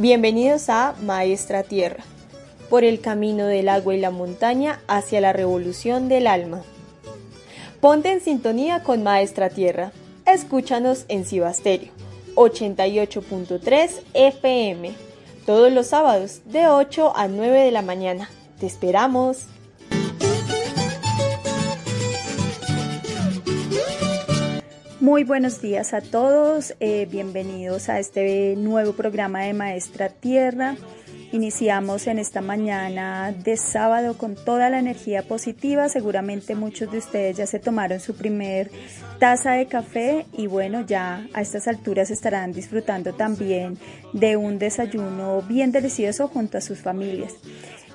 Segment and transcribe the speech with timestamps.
[0.00, 2.02] Bienvenidos a Maestra Tierra,
[2.70, 6.62] por el camino del agua y la montaña hacia la revolución del alma.
[7.82, 9.92] Ponte en sintonía con Maestra Tierra.
[10.24, 11.92] Escúchanos en Cibasterio
[12.34, 14.92] 88.3 FM,
[15.44, 18.30] todos los sábados de 8 a 9 de la mañana.
[18.58, 19.48] ¡Te esperamos!
[25.00, 30.76] Muy buenos días a todos, eh, bienvenidos a este nuevo programa de Maestra Tierra.
[31.32, 35.88] Iniciamos en esta mañana de sábado con toda la energía positiva.
[35.88, 38.70] Seguramente muchos de ustedes ya se tomaron su primer
[39.18, 43.78] taza de café y bueno, ya a estas alturas estarán disfrutando también
[44.12, 47.32] de un desayuno bien delicioso junto a sus familias.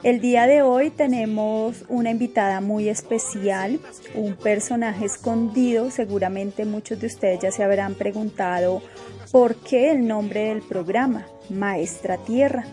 [0.05, 3.79] El día de hoy tenemos una invitada muy especial,
[4.13, 5.89] un personaje escondido.
[5.89, 8.83] Seguramente muchos de ustedes ya se habrán preguntado
[9.31, 12.65] por qué el nombre del programa, Maestra Tierra.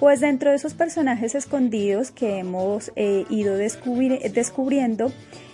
[0.00, 5.12] Pues dentro de esos personajes escondidos que hemos eh, ido descubriendo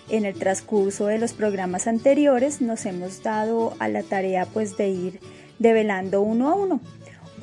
[0.09, 4.89] en el transcurso de los programas anteriores, nos hemos dado a la tarea pues de
[4.89, 5.19] ir
[5.59, 6.81] develando uno a uno.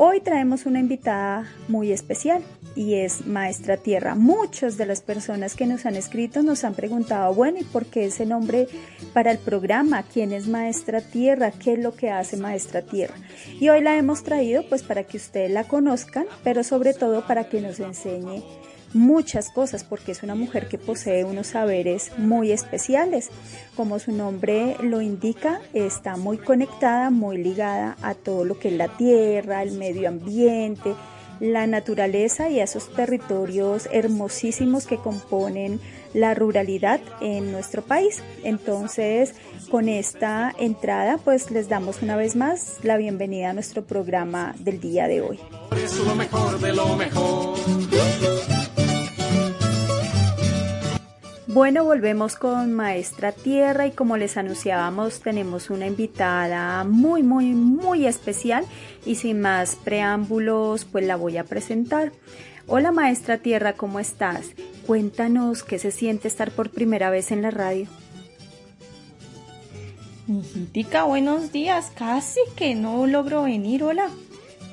[0.00, 2.44] Hoy traemos una invitada muy especial
[2.76, 4.14] y es Maestra Tierra.
[4.14, 8.04] Muchas de las personas que nos han escrito nos han preguntado, bueno, ¿y por qué
[8.04, 8.68] ese nombre
[9.12, 10.04] para el programa?
[10.04, 11.50] ¿Quién es Maestra Tierra?
[11.50, 13.16] ¿Qué es lo que hace Maestra Tierra?
[13.58, 17.48] Y hoy la hemos traído pues para que ustedes la conozcan, pero sobre todo para
[17.48, 18.44] que nos enseñe
[18.92, 23.30] muchas cosas porque es una mujer que posee unos saberes muy especiales.
[23.76, 28.74] Como su nombre lo indica, está muy conectada, muy ligada a todo lo que es
[28.74, 30.94] la tierra, el medio ambiente,
[31.40, 35.80] la naturaleza y a esos territorios hermosísimos que componen
[36.14, 38.22] la ruralidad en nuestro país.
[38.42, 39.34] Entonces,
[39.70, 44.80] con esta entrada, pues les damos una vez más la bienvenida a nuestro programa del
[44.80, 45.38] día de hoy.
[46.06, 47.58] lo mejor de lo mejor.
[51.58, 58.06] Bueno, volvemos con Maestra Tierra y como les anunciábamos tenemos una invitada muy, muy, muy
[58.06, 58.64] especial
[59.04, 62.12] y sin más preámbulos pues la voy a presentar.
[62.68, 64.52] Hola Maestra Tierra, ¿cómo estás?
[64.86, 67.88] Cuéntanos qué se siente estar por primera vez en la radio.
[70.28, 71.90] Mijitica, buenos días.
[71.92, 73.82] Casi que no logro venir.
[73.82, 74.08] Hola.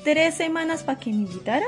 [0.03, 1.65] ¿Tres semanas para que me invitara?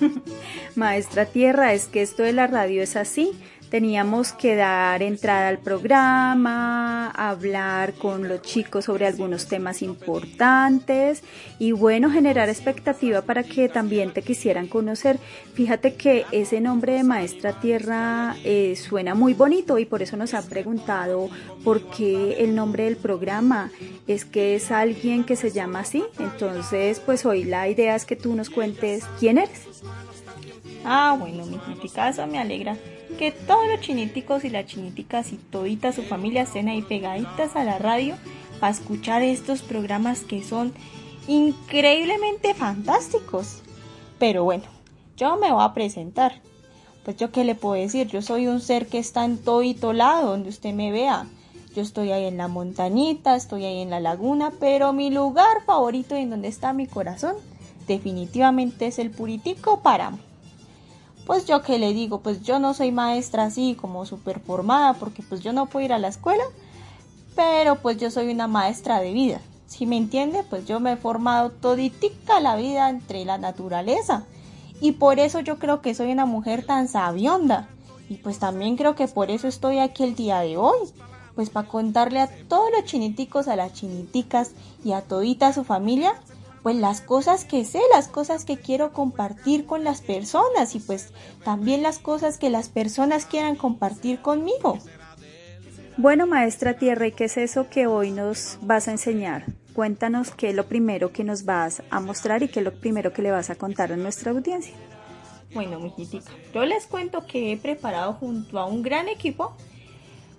[0.74, 3.32] Maestra Tierra, es que esto de la radio es así
[3.74, 11.24] teníamos que dar entrada al programa, hablar con los chicos sobre algunos temas importantes
[11.58, 15.18] y bueno, generar expectativa para que también te quisieran conocer.
[15.54, 20.34] Fíjate que ese nombre de Maestra Tierra eh, suena muy bonito y por eso nos
[20.34, 21.28] han preguntado
[21.64, 23.72] por qué el nombre del programa.
[24.06, 26.04] Es que es alguien que se llama así.
[26.20, 29.66] Entonces, pues hoy la idea es que tú nos cuentes quién eres.
[30.84, 32.76] Ah, bueno, mi casa me alegra
[33.16, 37.64] que todos los chiniticos y las chiniticas y todita su familia estén ahí pegaditas a
[37.64, 38.16] la radio
[38.60, 40.72] para escuchar estos programas que son
[41.28, 43.62] increíblemente fantásticos.
[44.18, 44.64] Pero bueno,
[45.16, 46.40] yo me voy a presentar.
[47.04, 50.30] Pues yo qué le puedo decir, yo soy un ser que está en todito lado
[50.30, 51.26] donde usted me vea.
[51.74, 56.16] Yo estoy ahí en la montañita, estoy ahí en la laguna, pero mi lugar favorito
[56.16, 57.34] y en donde está mi corazón
[57.86, 60.18] definitivamente es el Puritico Páramo.
[61.26, 65.22] Pues yo que le digo, pues yo no soy maestra así como súper formada porque
[65.22, 66.44] pues yo no puedo ir a la escuela,
[67.34, 69.40] pero pues yo soy una maestra de vida.
[69.66, 74.24] Si me entiende, pues yo me he formado toditica la vida entre la naturaleza.
[74.80, 77.68] Y por eso yo creo que soy una mujer tan sabionda.
[78.10, 80.78] Y pues también creo que por eso estoy aquí el día de hoy.
[81.34, 84.52] Pues para contarle a todos los chiniticos, a las chiniticas
[84.84, 86.14] y a todita su familia
[86.64, 91.12] pues las cosas que sé, las cosas que quiero compartir con las personas y pues
[91.44, 94.78] también las cosas que las personas quieran compartir conmigo.
[95.98, 99.44] Bueno, maestra Tierra, ¿y qué es eso que hoy nos vas a enseñar?
[99.74, 103.12] Cuéntanos qué es lo primero que nos vas a mostrar y qué es lo primero
[103.12, 104.72] que le vas a contar a nuestra audiencia.
[105.52, 109.54] Bueno, mijitica, yo les cuento que he preparado junto a un gran equipo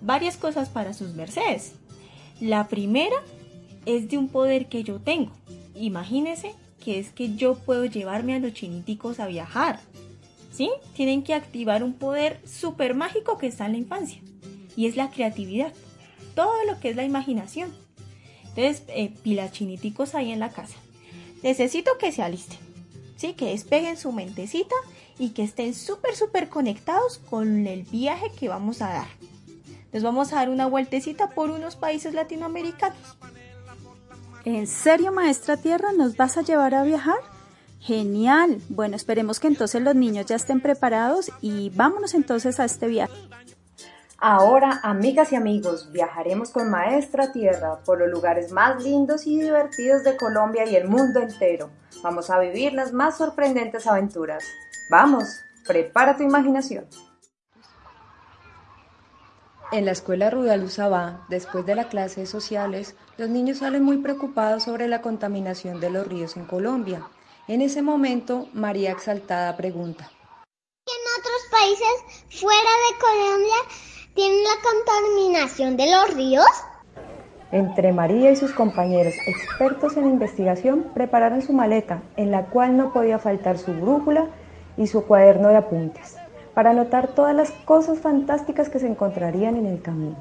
[0.00, 1.74] varias cosas para sus mercedes.
[2.40, 3.16] La primera
[3.84, 5.30] es de un poder que yo tengo
[5.78, 9.80] imagínense que es que yo puedo llevarme a los chiniticos a viajar.
[10.52, 10.70] ¿Sí?
[10.94, 14.20] Tienen que activar un poder súper mágico que está en la infancia.
[14.76, 15.72] Y es la creatividad.
[16.34, 17.74] Todo lo que es la imaginación.
[18.48, 20.76] Entonces, eh, pilas chiniticos ahí en la casa.
[21.42, 22.58] Necesito que se alisten.
[23.16, 23.34] ¿Sí?
[23.34, 24.74] Que despeguen su mentecita
[25.18, 29.08] y que estén súper, súper conectados con el viaje que vamos a dar.
[29.92, 33.16] Les vamos a dar una vueltecita por unos países latinoamericanos.
[34.46, 37.18] ¿En serio, maestra Tierra, nos vas a llevar a viajar?
[37.80, 38.62] Genial.
[38.68, 43.12] Bueno, esperemos que entonces los niños ya estén preparados y vámonos entonces a este viaje.
[44.18, 50.04] Ahora, amigas y amigos, viajaremos con Maestra Tierra por los lugares más lindos y divertidos
[50.04, 51.70] de Colombia y el mundo entero.
[52.04, 54.44] Vamos a vivir las más sorprendentes aventuras.
[54.88, 56.86] Vamos, prepara tu imaginación.
[59.72, 64.62] En la escuela Ruda Luzabá, después de las clases sociales, los niños salen muy preocupados
[64.62, 67.02] sobre la contaminación de los ríos en Colombia.
[67.48, 70.08] En ese momento, María exaltada pregunta.
[70.86, 73.56] ¿En otros países fuera de Colombia
[74.14, 76.46] tienen la contaminación de los ríos?
[77.50, 82.92] Entre María y sus compañeros expertos en investigación prepararon su maleta, en la cual no
[82.92, 84.28] podía faltar su brújula
[84.76, 86.16] y su cuaderno de apuntes,
[86.56, 90.16] para anotar todas las cosas fantásticas que se encontrarían en el camino.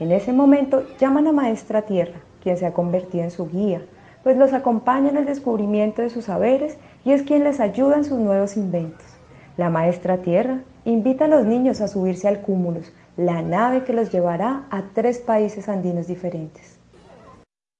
[0.00, 3.80] En ese momento llaman a Maestra Tierra, quien se ha convertido en su guía,
[4.24, 8.02] pues los acompaña en el descubrimiento de sus saberes y es quien les ayuda en
[8.02, 9.06] sus nuevos inventos.
[9.56, 14.10] La Maestra Tierra invita a los niños a subirse al cúmulos, la nave que los
[14.10, 16.76] llevará a tres países andinos diferentes.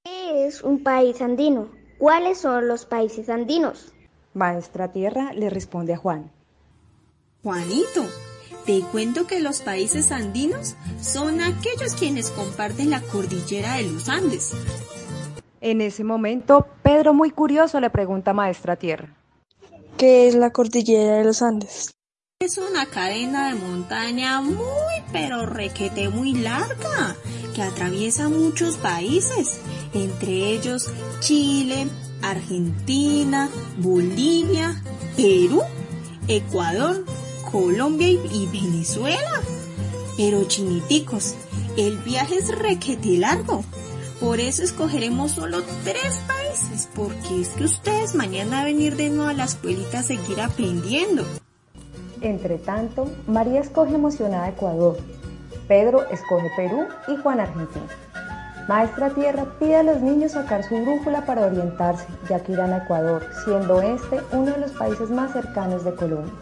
[0.05, 1.67] ¿Qué es un país andino?
[1.99, 3.93] ¿Cuáles son los países andinos?
[4.35, 6.31] Maestra Tierra le responde a Juan.
[7.43, 8.07] Juanito,
[8.67, 14.53] te cuento que los países andinos son aquellos quienes comparten la cordillera de los Andes.
[15.61, 19.17] En ese momento, Pedro, muy curioso, le pregunta a Maestra Tierra.
[19.97, 21.91] ¿Qué es la cordillera de los Andes?
[22.41, 24.57] Es una cadena de montaña muy
[25.13, 27.17] pero requete muy larga
[27.55, 29.61] que atraviesa muchos países,
[29.93, 30.91] entre ellos
[31.21, 31.89] Chile,
[32.23, 33.49] Argentina,
[33.79, 34.81] Bolivia,
[35.17, 35.63] Perú,
[36.29, 37.05] Ecuador,
[37.53, 39.43] Colombia y Venezuela.
[40.17, 41.37] Pero chiniticos,
[41.77, 43.63] el viaje es requete largo.
[44.21, 49.31] Por eso escogeremos solo tres países, porque es que ustedes mañana a venir de nuevo
[49.31, 51.25] a la escuelita a seguir aprendiendo.
[52.23, 54.97] Entre tanto, María escoge emocionada Ecuador,
[55.69, 57.87] Pedro escoge Perú y Juan Argentina.
[58.69, 62.85] Maestra Tierra pide a los niños sacar su brújula para orientarse, ya que irán a
[62.85, 66.33] Ecuador, siendo este uno de los países más cercanos de Colombia.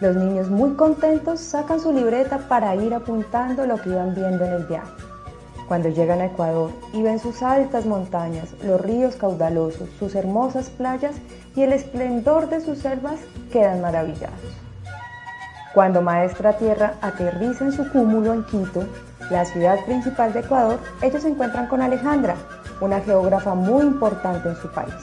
[0.00, 4.52] Los niños muy contentos sacan su libreta para ir apuntando lo que iban viendo en
[4.52, 4.90] el viaje.
[5.68, 11.14] Cuando llegan a Ecuador y ven sus altas montañas, los ríos caudalosos, sus hermosas playas
[11.54, 13.20] y el esplendor de sus selvas,
[13.52, 14.40] quedan maravillados.
[15.74, 18.84] Cuando Maestra Tierra aterriza en su cúmulo en Quito,
[19.30, 22.36] la ciudad principal de Ecuador, ellos se encuentran con Alejandra,
[22.80, 24.94] una geógrafa muy importante en su país.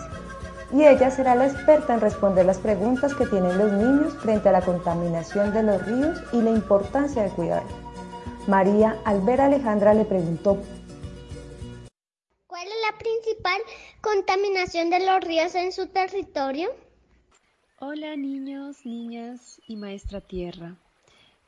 [0.73, 4.51] Y ella será la experta en responder las preguntas que tienen los niños frente a
[4.51, 7.73] la contaminación de los ríos y la importancia de cuidarlos.
[8.47, 10.57] María, al ver a Alejandra, le preguntó,
[12.47, 13.61] ¿Cuál es la principal
[14.01, 16.69] contaminación de los ríos en su territorio?
[17.79, 20.75] Hola niños, niñas y maestra tierra.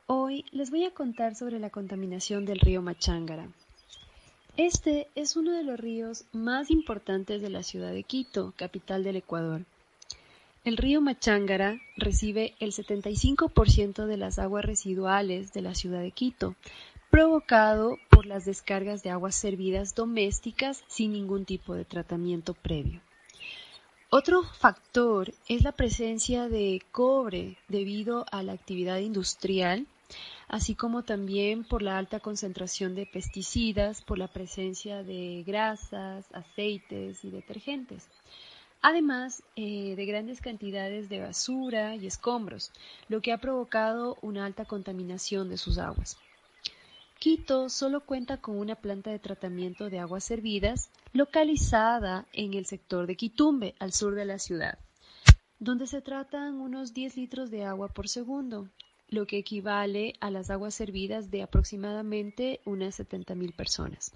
[0.06, 3.48] Hoy les voy a contar sobre la contaminación del río Machángara.
[4.62, 9.16] Este es uno de los ríos más importantes de la ciudad de Quito, capital del
[9.16, 9.64] Ecuador.
[10.64, 16.56] El río Machángara recibe el 75% de las aguas residuales de la ciudad de Quito,
[17.08, 23.00] provocado por las descargas de aguas servidas domésticas sin ningún tipo de tratamiento previo.
[24.10, 29.86] Otro factor es la presencia de cobre debido a la actividad industrial,
[30.50, 37.24] así como también por la alta concentración de pesticidas, por la presencia de grasas, aceites
[37.24, 38.08] y detergentes.
[38.82, 42.72] Además eh, de grandes cantidades de basura y escombros,
[43.08, 46.18] lo que ha provocado una alta contaminación de sus aguas.
[47.20, 53.06] Quito solo cuenta con una planta de tratamiento de aguas servidas localizada en el sector
[53.06, 54.78] de Quitumbe, al sur de la ciudad,
[55.60, 58.68] donde se tratan unos 10 litros de agua por segundo,
[59.10, 64.12] lo que equivale a las aguas servidas de aproximadamente unas 70.000 personas.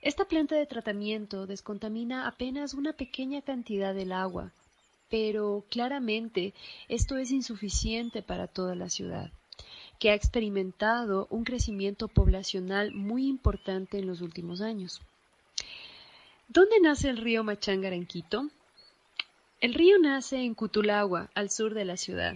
[0.00, 4.52] Esta planta de tratamiento descontamina apenas una pequeña cantidad del agua,
[5.10, 6.54] pero claramente
[6.88, 9.30] esto es insuficiente para toda la ciudad
[9.98, 15.00] que ha experimentado un crecimiento poblacional muy importante en los últimos años.
[16.48, 18.50] ¿Dónde nace el río Machángara en Quito?
[19.60, 22.34] El río nace en Cutulagua, al sur de la ciudad.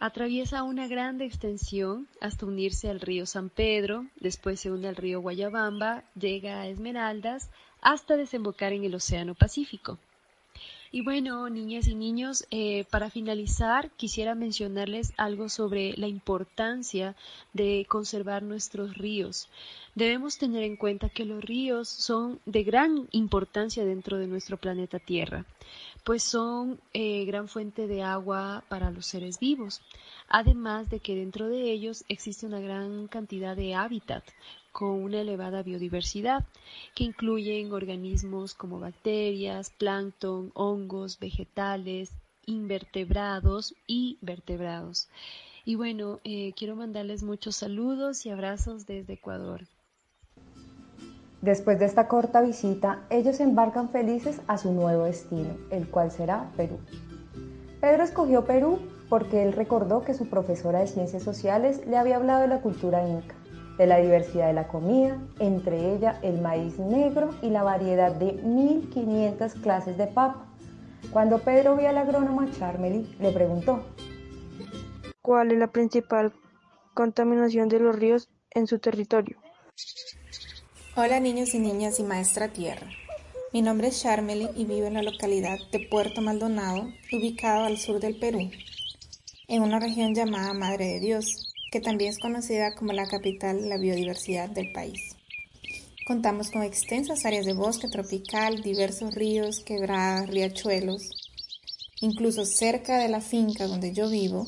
[0.00, 5.20] Atraviesa una grande extensión hasta unirse al río San Pedro, después se une al río
[5.20, 9.98] Guayabamba, llega a Esmeraldas, hasta desembocar en el Océano Pacífico.
[10.94, 17.16] Y bueno, niñas y niños, eh, para finalizar, quisiera mencionarles algo sobre la importancia
[17.52, 19.48] de conservar nuestros ríos.
[19.96, 25.00] Debemos tener en cuenta que los ríos son de gran importancia dentro de nuestro planeta
[25.00, 25.44] Tierra,
[26.04, 29.80] pues son eh, gran fuente de agua para los seres vivos,
[30.28, 34.22] además de que dentro de ellos existe una gran cantidad de hábitat,
[34.70, 36.44] con una elevada biodiversidad,
[36.94, 42.10] que incluyen organismos como bacterias, plancton, hongos, vegetales,
[42.44, 45.08] invertebrados y vertebrados.
[45.64, 49.66] Y bueno, eh, quiero mandarles muchos saludos y abrazos desde Ecuador.
[51.44, 56.50] Después de esta corta visita, ellos embarcan felices a su nuevo destino, el cual será
[56.56, 56.78] Perú.
[57.82, 58.78] Pedro escogió Perú
[59.10, 63.06] porque él recordó que su profesora de ciencias sociales le había hablado de la cultura
[63.06, 63.34] inca
[63.76, 68.32] de la diversidad de la comida, entre ella el maíz negro y la variedad de
[68.32, 70.46] 1500 clases de papa.
[71.10, 73.84] Cuando Pedro vio al agrónomo Charmely, le preguntó,
[75.20, 76.32] ¿cuál es la principal
[76.94, 79.36] contaminación de los ríos en su territorio?
[80.96, 82.88] Hola niños y niñas y maestra tierra.
[83.52, 87.98] Mi nombre es Charmely y vivo en la localidad de Puerto Maldonado, ubicado al sur
[87.98, 88.48] del Perú,
[89.48, 93.68] en una región llamada Madre de Dios, que también es conocida como la capital de
[93.68, 95.16] la biodiversidad del país.
[96.06, 101.10] Contamos con extensas áreas de bosque tropical, diversos ríos, quebradas, riachuelos.
[102.02, 104.46] Incluso cerca de la finca donde yo vivo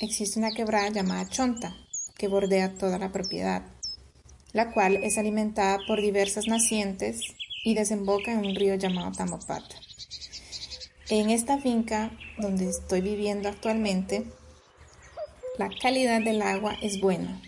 [0.00, 1.74] existe una quebrada llamada Chonta,
[2.18, 3.77] que bordea toda la propiedad,
[4.52, 7.20] la cual es alimentada por diversas nacientes
[7.64, 9.76] y desemboca en un río llamado Tamopata.
[11.10, 14.26] En esta finca donde estoy viviendo actualmente
[15.58, 17.42] la calidad del agua es buena.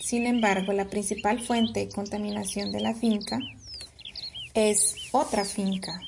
[0.00, 3.38] Sin embargo, la principal fuente de contaminación de la finca
[4.54, 6.00] es otra finca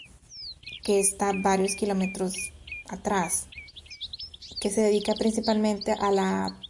[0.83, 2.35] que está varios kilómetros
[2.89, 3.47] atrás,
[4.61, 6.61] que se dedica principalmente a la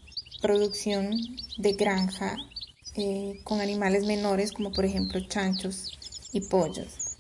[0.42, 1.18] producción
[1.56, 2.36] de granja
[2.96, 5.98] eh, con animales menores como por ejemplo chanchos
[6.32, 7.16] y pollos.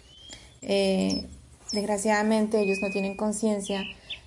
[0.62, 1.26] Eh,
[1.72, 3.84] desgraciadamente ellos no tienen conciencia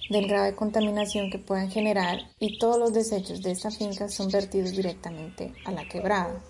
[0.10, 4.30] del grado de contaminación que puedan generar y todos los desechos de esta finca son
[4.30, 6.42] vertidos directamente a la quebrada.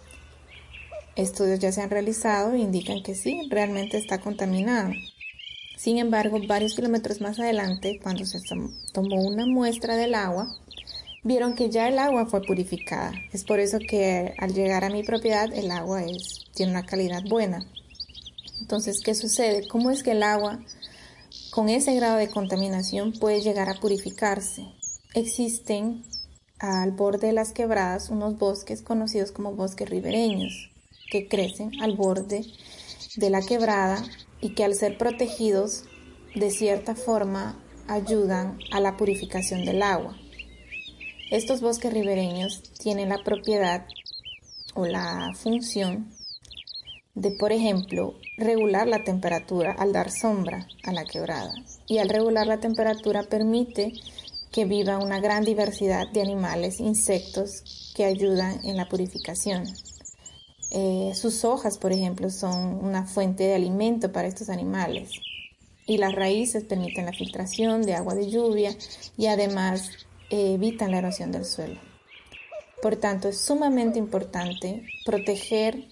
[1.16, 4.92] Estudios ya se han realizado e indican que sí, realmente está contaminado.
[5.76, 8.40] Sin embargo, varios kilómetros más adelante, cuando se
[8.94, 10.56] tomó una muestra del agua,
[11.28, 13.12] vieron que ya el agua fue purificada.
[13.32, 17.24] Es por eso que al llegar a mi propiedad el agua es, tiene una calidad
[17.30, 17.68] buena.
[18.60, 19.68] Entonces, ¿qué sucede?
[19.68, 20.60] ¿Cómo es que el agua
[21.52, 24.68] con ese grado de contaminación puede llegar a purificarse.
[25.14, 26.04] Existen
[26.60, 30.72] al borde de las quebradas unos bosques conocidos como bosques ribereños
[31.10, 32.46] que crecen al borde
[33.16, 34.04] de la quebrada
[34.42, 35.86] y que al ser protegidos
[36.36, 37.58] de cierta forma
[37.88, 40.16] ayudan a la purificación del agua.
[41.30, 43.86] Estos bosques ribereños tienen la propiedad
[44.76, 46.10] o la función
[47.16, 51.52] de, por ejemplo, regular la temperatura al dar sombra a la quebrada.
[51.86, 53.92] Y al regular la temperatura permite
[54.54, 59.66] que viva una gran diversidad de animales, insectos que ayudan en la purificación.
[60.72, 65.12] Eh, sus hojas, por ejemplo, son una fuente de alimento para estos animales.
[65.86, 68.78] Y las raíces permiten la filtración de agua de lluvia
[69.18, 71.80] y además evitan la erosión del suelo.
[72.82, 75.88] Por tanto, es sumamente importante proteger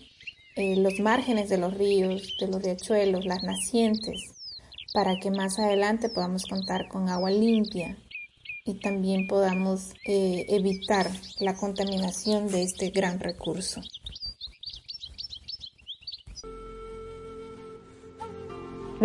[0.55, 4.33] eh, los márgenes de los ríos, de los riachuelos, las nacientes,
[4.93, 7.97] para que más adelante podamos contar con agua limpia
[8.65, 13.81] y también podamos eh, evitar la contaminación de este gran recurso.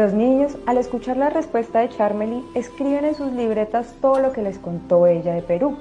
[0.01, 4.41] Los niños, al escuchar la respuesta de Charmely, escriben en sus libretas todo lo que
[4.41, 5.77] les contó ella de Perú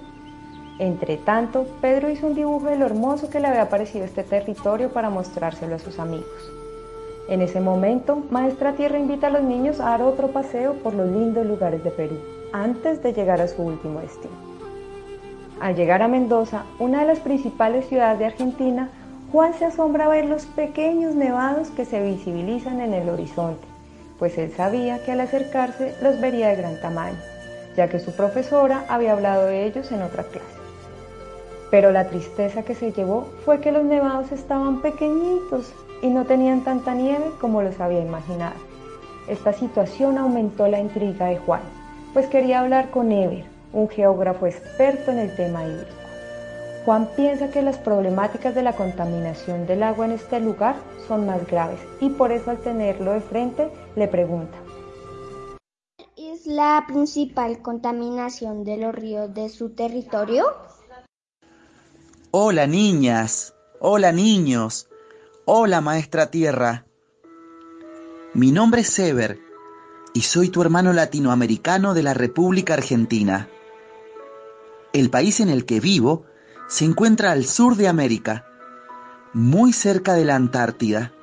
[0.79, 4.91] entre tanto, Pedro hizo un dibujo de lo hermoso que le había parecido este territorio
[4.91, 6.51] para mostrárselo a sus amigos.
[7.29, 11.09] En ese momento, Maestra Tierra invita a los niños a dar otro paseo por los
[11.09, 12.17] lindos lugares de Perú,
[12.51, 14.35] antes de llegar a su último destino.
[15.61, 18.89] Al llegar a Mendoza, una de las principales ciudades de Argentina,
[19.31, 23.68] Juan se asombra a ver los pequeños nevados que se visibilizan en el horizonte,
[24.19, 27.17] pues él sabía que al acercarse los vería de gran tamaño,
[27.75, 30.45] ya que su profesora había hablado de ellos en otra clase.
[31.71, 36.63] Pero la tristeza que se llevó fue que los nevados estaban pequeñitos y no tenían
[36.63, 38.55] tanta nieve como los había imaginado.
[39.27, 41.61] Esta situación aumentó la intriga de Juan,
[42.13, 45.99] pues quería hablar con Ever, un geógrafo experto en el tema hídrico.
[46.85, 50.75] Juan piensa que las problemáticas de la contaminación del agua en este lugar
[51.07, 53.67] son más graves y por eso al tenerlo de frente
[53.99, 54.57] le pregunta.
[56.15, 60.45] ¿Y la principal contaminación de los ríos de su territorio?
[62.31, 64.87] Hola niñas, hola niños,
[65.45, 66.85] hola maestra tierra.
[68.33, 69.39] Mi nombre es Sever
[70.13, 73.47] y soy tu hermano latinoamericano de la República Argentina.
[74.93, 76.25] El país en el que vivo
[76.67, 78.45] se encuentra al sur de América,
[79.33, 81.13] muy cerca de la Antártida.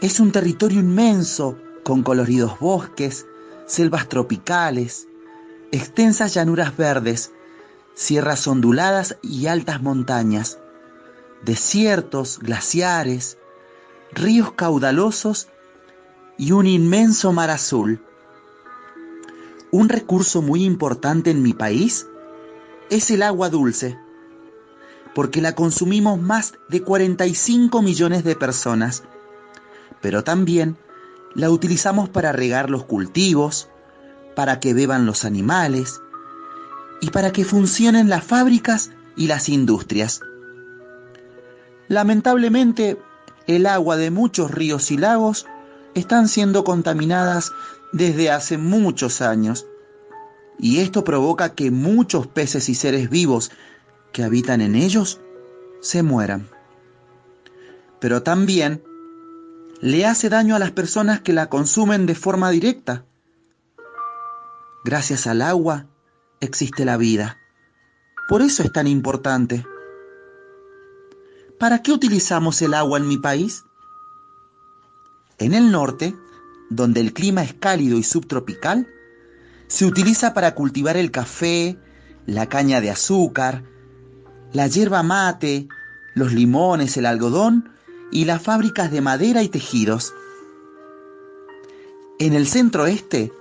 [0.00, 3.26] Es un territorio inmenso con coloridos bosques,
[3.66, 5.08] selvas tropicales,
[5.72, 7.32] extensas llanuras verdes,
[7.94, 10.58] sierras onduladas y altas montañas,
[11.44, 13.38] desiertos, glaciares,
[14.12, 15.48] ríos caudalosos
[16.36, 18.00] y un inmenso mar azul.
[19.70, 22.06] Un recurso muy importante en mi país
[22.90, 23.98] es el agua dulce,
[25.14, 29.04] porque la consumimos más de 45 millones de personas,
[30.04, 30.76] pero también
[31.34, 33.70] la utilizamos para regar los cultivos,
[34.36, 36.02] para que beban los animales
[37.00, 40.20] y para que funcionen las fábricas y las industrias.
[41.88, 42.98] Lamentablemente,
[43.46, 45.46] el agua de muchos ríos y lagos
[45.94, 47.52] están siendo contaminadas
[47.94, 49.66] desde hace muchos años.
[50.58, 53.50] Y esto provoca que muchos peces y seres vivos
[54.12, 55.22] que habitan en ellos
[55.80, 56.50] se mueran.
[58.00, 58.82] Pero también
[59.84, 63.04] le hace daño a las personas que la consumen de forma directa.
[64.82, 65.84] Gracias al agua
[66.40, 67.36] existe la vida.
[68.26, 69.66] Por eso es tan importante.
[71.58, 73.64] ¿Para qué utilizamos el agua en mi país?
[75.36, 76.16] En el norte,
[76.70, 78.88] donde el clima es cálido y subtropical,
[79.66, 81.76] se utiliza para cultivar el café,
[82.24, 83.64] la caña de azúcar,
[84.50, 85.68] la hierba mate,
[86.14, 87.73] los limones, el algodón
[88.10, 90.14] y las fábricas de madera y tejidos.
[92.18, 93.32] En el centro este,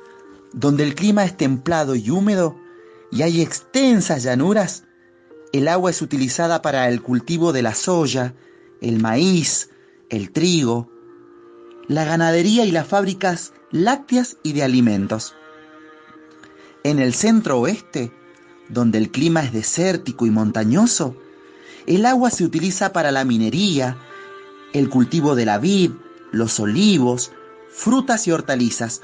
[0.53, 2.55] donde el clima es templado y húmedo
[3.11, 4.85] y hay extensas llanuras,
[5.51, 8.33] el agua es utilizada para el cultivo de la soya,
[8.81, 9.69] el maíz,
[10.09, 10.89] el trigo,
[11.87, 15.35] la ganadería y las fábricas lácteas y de alimentos.
[16.83, 18.11] En el centro oeste,
[18.69, 21.15] donde el clima es desértico y montañoso,
[21.85, 23.97] el agua se utiliza para la minería,
[24.73, 25.91] el cultivo de la vid,
[26.31, 27.31] los olivos,
[27.69, 29.01] frutas y hortalizas,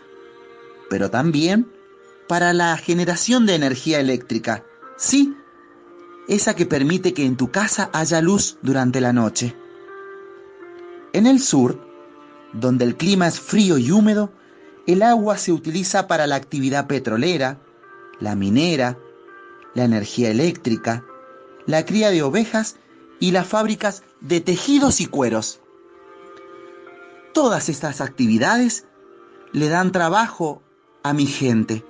[0.89, 1.71] pero también
[2.27, 4.65] para la generación de energía eléctrica,
[4.97, 5.35] sí,
[6.27, 9.55] esa que permite que en tu casa haya luz durante la noche.
[11.13, 11.79] En el sur,
[12.53, 14.31] donde el clima es frío y húmedo,
[14.85, 17.59] el agua se utiliza para la actividad petrolera,
[18.19, 18.97] la minera,
[19.73, 21.03] la energía eléctrica,
[21.65, 22.75] la cría de ovejas
[23.19, 25.59] y las fábricas de tejidos y cueros.
[27.33, 28.85] Todas estas actividades
[29.51, 30.61] le dan trabajo
[31.03, 31.85] a mi gente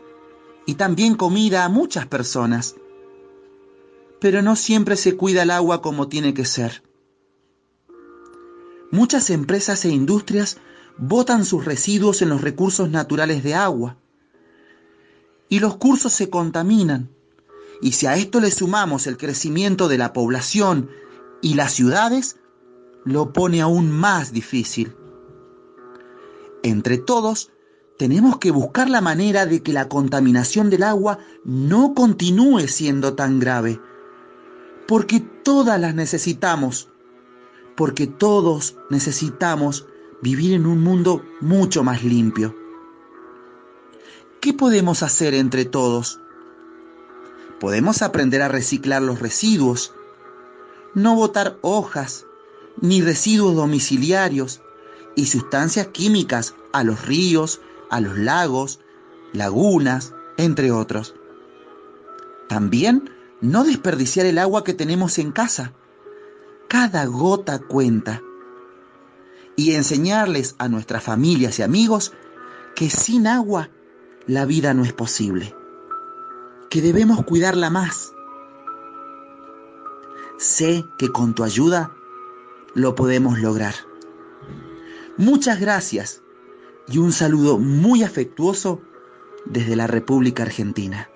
[0.65, 2.75] y también comida a muchas personas.
[4.19, 6.83] Pero no siempre se cuida el agua como tiene que ser.
[8.91, 10.57] Muchas empresas e industrias
[10.97, 13.97] botan sus residuos en los recursos naturales de agua
[15.47, 17.09] y los cursos se contaminan.
[17.81, 20.89] Y si a esto le sumamos el crecimiento de la población
[21.41, 22.37] y las ciudades,
[23.05, 24.95] lo pone aún más difícil.
[26.63, 27.51] Entre todos,
[27.97, 33.39] tenemos que buscar la manera de que la contaminación del agua no continúe siendo tan
[33.39, 33.79] grave,
[34.87, 36.89] porque todas las necesitamos
[37.79, 39.87] porque todos necesitamos
[40.21, 42.53] vivir en un mundo mucho más limpio.
[44.41, 46.19] ¿Qué podemos hacer entre todos?
[47.57, 49.93] Podemos aprender a reciclar los residuos,
[50.93, 52.25] no botar hojas,
[52.81, 54.61] ni residuos domiciliarios
[55.15, 58.79] y sustancias químicas a los ríos, a los lagos,
[59.33, 61.15] lagunas, entre otros.
[62.47, 63.09] También
[63.41, 65.73] no desperdiciar el agua que tenemos en casa
[66.69, 68.21] cada gota cuenta.
[69.57, 72.13] Y enseñarles a nuestras familias y amigos
[72.75, 73.69] que sin agua
[74.25, 75.53] la vida no es posible,
[76.69, 78.13] que debemos cuidarla más.
[80.39, 81.91] Sé que con tu ayuda
[82.73, 83.73] lo podemos lograr.
[85.17, 86.21] Muchas gracias
[86.87, 88.79] y un saludo muy afectuoso
[89.45, 91.09] desde la República Argentina.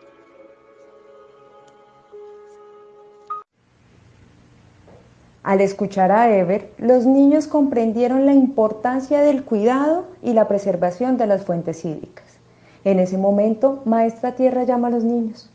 [5.41, 11.27] Al escuchar a Ever, los niños comprendieron la importancia del cuidado y la preservación de
[11.27, 12.25] las fuentes hídricas.
[12.83, 15.52] En ese momento, Maestra Tierra llama a los niños.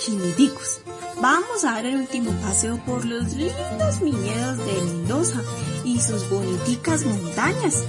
[0.00, 0.80] Chiniticos,
[1.20, 5.42] vamos a dar el último paseo por los lindos viñedos de Mendoza
[5.84, 7.84] y sus boniticas montañas.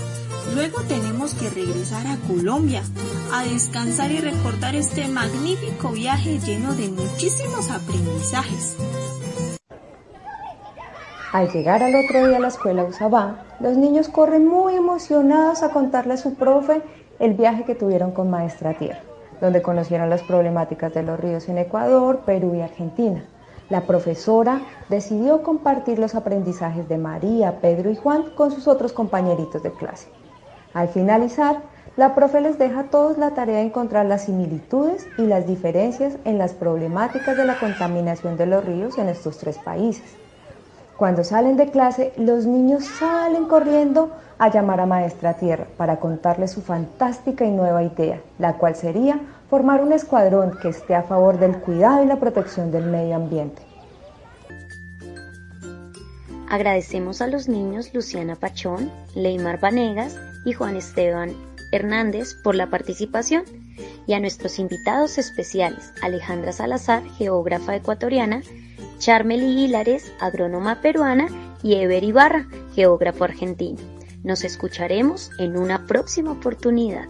[0.54, 2.84] Luego tenemos que regresar a Colombia
[3.32, 8.76] a descansar y recordar este magnífico viaje lleno de muchísimos aprendizajes.
[11.32, 15.70] Al llegar al otro día a la escuela Usabá, los niños corren muy emocionados a
[15.70, 16.82] contarle a su profe
[17.20, 19.00] el viaje que tuvieron con Maestra Tierra,
[19.42, 23.26] donde conocieron las problemáticas de los ríos en Ecuador, Perú y Argentina.
[23.70, 29.64] La profesora decidió compartir los aprendizajes de María, Pedro y Juan con sus otros compañeritos
[29.64, 30.10] de clase.
[30.74, 31.62] Al finalizar,
[31.98, 36.18] la profe les deja a todos la tarea de encontrar las similitudes y las diferencias
[36.24, 40.18] en las problemáticas de la contaminación de los ríos en estos tres países.
[40.98, 46.48] Cuando salen de clase, los niños salen corriendo a llamar a Maestra Tierra para contarle
[46.48, 49.20] su fantástica y nueva idea, la cual sería
[49.52, 53.62] formar un escuadrón que esté a favor del cuidado y la protección del medio ambiente.
[56.50, 61.34] Agradecemos a los niños Luciana Pachón, Leymar Vanegas y Juan Esteban
[61.72, 63.44] Hernández por la participación
[64.08, 68.42] y a nuestros invitados especiales, Alejandra Salazar, geógrafa ecuatoriana,
[68.98, 71.28] Charmely Hilares, agrónoma peruana,
[71.62, 74.01] y Ever Ibarra, geógrafo argentino.
[74.24, 77.08] Nos escucharemos en una próxima oportunidad.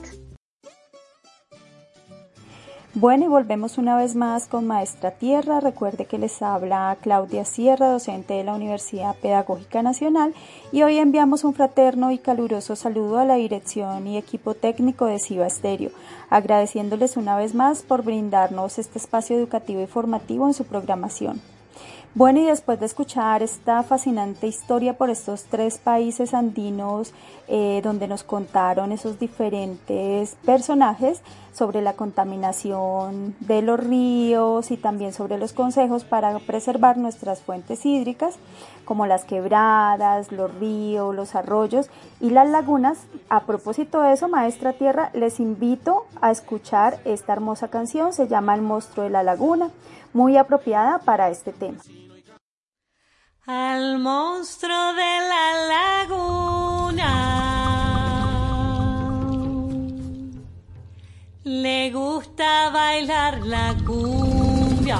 [2.93, 5.59] Bueno, y volvemos una vez más con Maestra Tierra.
[5.59, 10.33] Recuerde que les habla Claudia Sierra, docente de la Universidad Pedagógica Nacional,
[10.71, 15.19] y hoy enviamos un fraterno y caluroso saludo a la dirección y equipo técnico de
[15.19, 15.91] Ciba Estéreo,
[16.29, 21.41] agradeciéndoles una vez más por brindarnos este espacio educativo y formativo en su programación.
[22.13, 27.13] Bueno, y después de escuchar esta fascinante historia por estos tres países andinos
[27.47, 31.21] eh, donde nos contaron esos diferentes personajes
[31.53, 37.85] sobre la contaminación de los ríos y también sobre los consejos para preservar nuestras fuentes
[37.85, 38.35] hídricas,
[38.83, 42.97] como las quebradas, los ríos, los arroyos y las lagunas,
[43.29, 48.53] a propósito de eso, Maestra Tierra, les invito a escuchar esta hermosa canción, se llama
[48.53, 49.69] El monstruo de la laguna,
[50.13, 51.79] muy apropiada para este tema.
[53.47, 57.11] Al monstruo de la laguna
[61.43, 64.99] le gusta bailar la cumbia.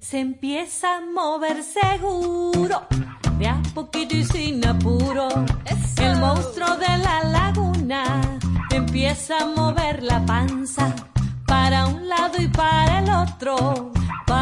[0.00, 2.86] Se empieza a mover seguro,
[3.38, 5.28] de a poquito y sin apuro.
[5.98, 8.38] El monstruo de la laguna
[8.70, 10.96] empieza a mover la panza
[11.46, 13.91] para un lado y para el otro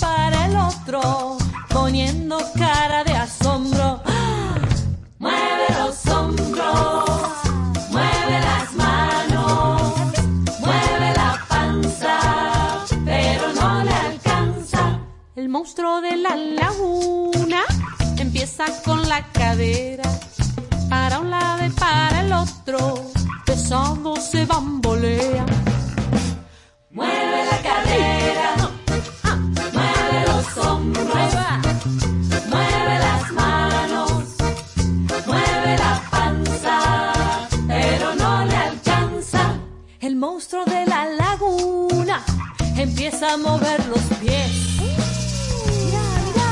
[0.00, 1.38] para el otro,
[1.68, 4.02] poniendo cara de asombro.
[5.18, 7.04] Mueve los hombros,
[7.90, 9.82] mueve las manos,
[10.60, 15.00] mueve la panza, pero no le alcanza.
[15.36, 17.62] El monstruo de la laguna
[18.16, 20.08] empieza con la cadera,
[20.88, 23.10] para un lado y para el otro,
[23.44, 25.46] pesando se bambolea.
[26.90, 27.37] Mueve
[43.18, 44.78] empieza a mover los pies.
[44.78, 46.50] Mira, mira.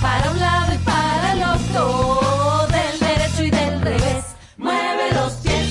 [0.00, 4.24] Para un lado y para el otro, del derecho y del revés.
[4.56, 5.68] Mueve los pies.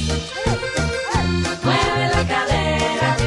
[1.64, 3.18] Mueve la cadera,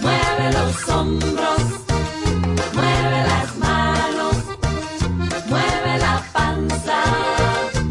[0.00, 1.62] mueve los hombros,
[2.72, 4.36] mueve las manos,
[5.46, 7.02] mueve la panza,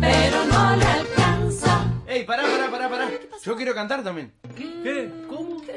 [0.02, 1.86] pero no le alcanza.
[2.08, 3.10] ¡Ey, pará, pará, pará, pará!
[3.44, 4.32] Yo quiero cantar también.
[4.56, 5.12] ¿Qué?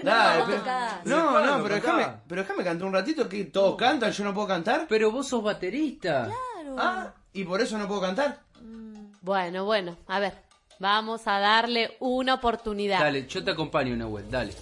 [0.02, 0.62] Dale, pero-
[1.04, 4.34] No, ¿Cuándo no, pero déjame, pero déjame cantar un ratito que todos cantan, yo no
[4.34, 4.86] puedo cantar.
[4.88, 6.28] Pero vos sos baterista.
[6.78, 8.38] Ah, ¿y por eso no puedo cantar?
[9.20, 10.34] Bueno, bueno, a ver,
[10.80, 12.98] vamos a darle una oportunidad.
[13.00, 14.52] Dale, yo te acompaño, Nahuel, dale.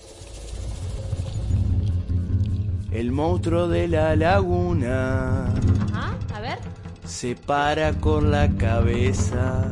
[2.93, 5.47] El monstruo de la laguna
[5.93, 6.59] Ajá, a ver.
[7.05, 9.69] se para con la cabeza,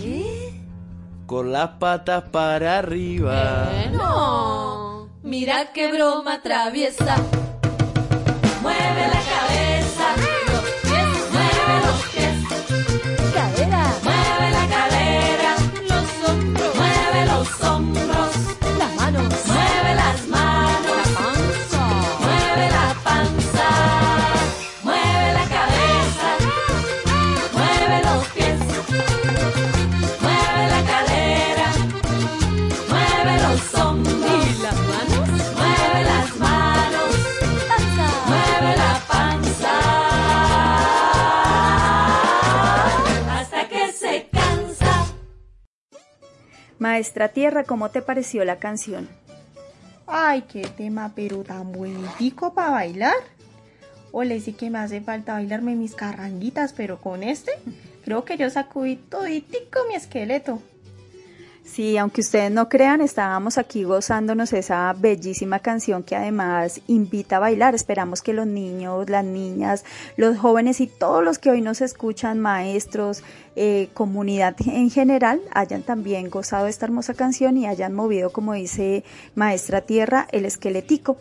[0.00, 0.60] ¿Qué?
[1.26, 3.68] con las patas para arriba.
[3.92, 4.91] No.
[5.22, 7.14] Mira qué broma traviesa.
[46.92, 49.08] Maestra Tierra, ¿cómo te pareció la canción?
[50.06, 53.16] Ay, qué tema, pero tan bonitico para bailar.
[54.10, 57.52] O le sí que me hace falta bailarme mis carranguitas, pero con este
[58.04, 60.60] creo que yo sacudí toditico mi esqueleto.
[61.64, 67.38] Sí, aunque ustedes no crean, estábamos aquí gozándonos esa bellísima canción que además invita a
[67.38, 67.74] bailar.
[67.74, 69.84] Esperamos que los niños, las niñas,
[70.16, 73.22] los jóvenes y todos los que hoy nos escuchan, maestros,
[73.54, 79.04] eh, comunidad en general, hayan también gozado esta hermosa canción y hayan movido, como dice
[79.34, 81.16] Maestra Tierra, el esqueletico.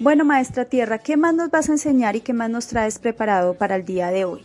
[0.00, 3.54] Bueno, Maestra Tierra, ¿qué más nos vas a enseñar y qué más nos traes preparado
[3.54, 4.44] para el día de hoy?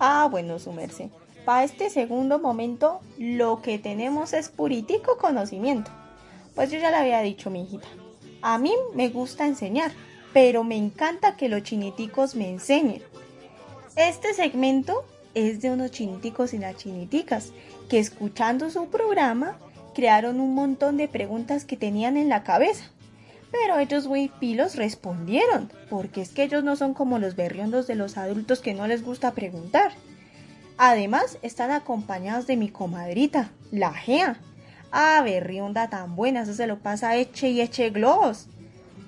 [0.00, 1.08] Ah, bueno, su merced.
[1.44, 5.90] Para este segundo momento, lo que tenemos es puritico conocimiento.
[6.54, 7.86] Pues yo ya le había dicho, mi hijita.
[8.40, 9.92] A mí me gusta enseñar,
[10.32, 13.02] pero me encanta que los chiniticos me enseñen.
[13.96, 15.04] Este segmento
[15.34, 17.52] es de unos chiniticos y las chiniticas
[17.88, 19.58] que escuchando su programa
[19.94, 22.90] crearon un montón de preguntas que tenían en la cabeza.
[23.50, 24.08] Pero ellos
[24.40, 28.74] pilos respondieron, porque es que ellos no son como los berriondos de los adultos que
[28.74, 29.92] no les gusta preguntar.
[30.76, 34.40] Además, están acompañados de mi comadrita, la Gea.
[34.90, 38.46] Ah, berrionda tan buena, eso se lo pasa eche y eche globos.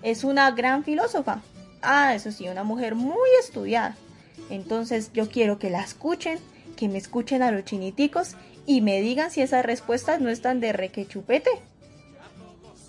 [0.03, 1.41] Es una gran filósofa.
[1.83, 3.97] Ah, eso sí, una mujer muy estudiada.
[4.51, 6.39] Entonces yo quiero que la escuchen,
[6.77, 8.35] que me escuchen a los chiniticos
[8.67, 11.51] y me digan si esas respuestas no están de requechupete.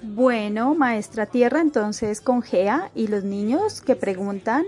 [0.04, 4.66] Bueno, maestra Tierra, entonces con Gea y los niños que preguntan,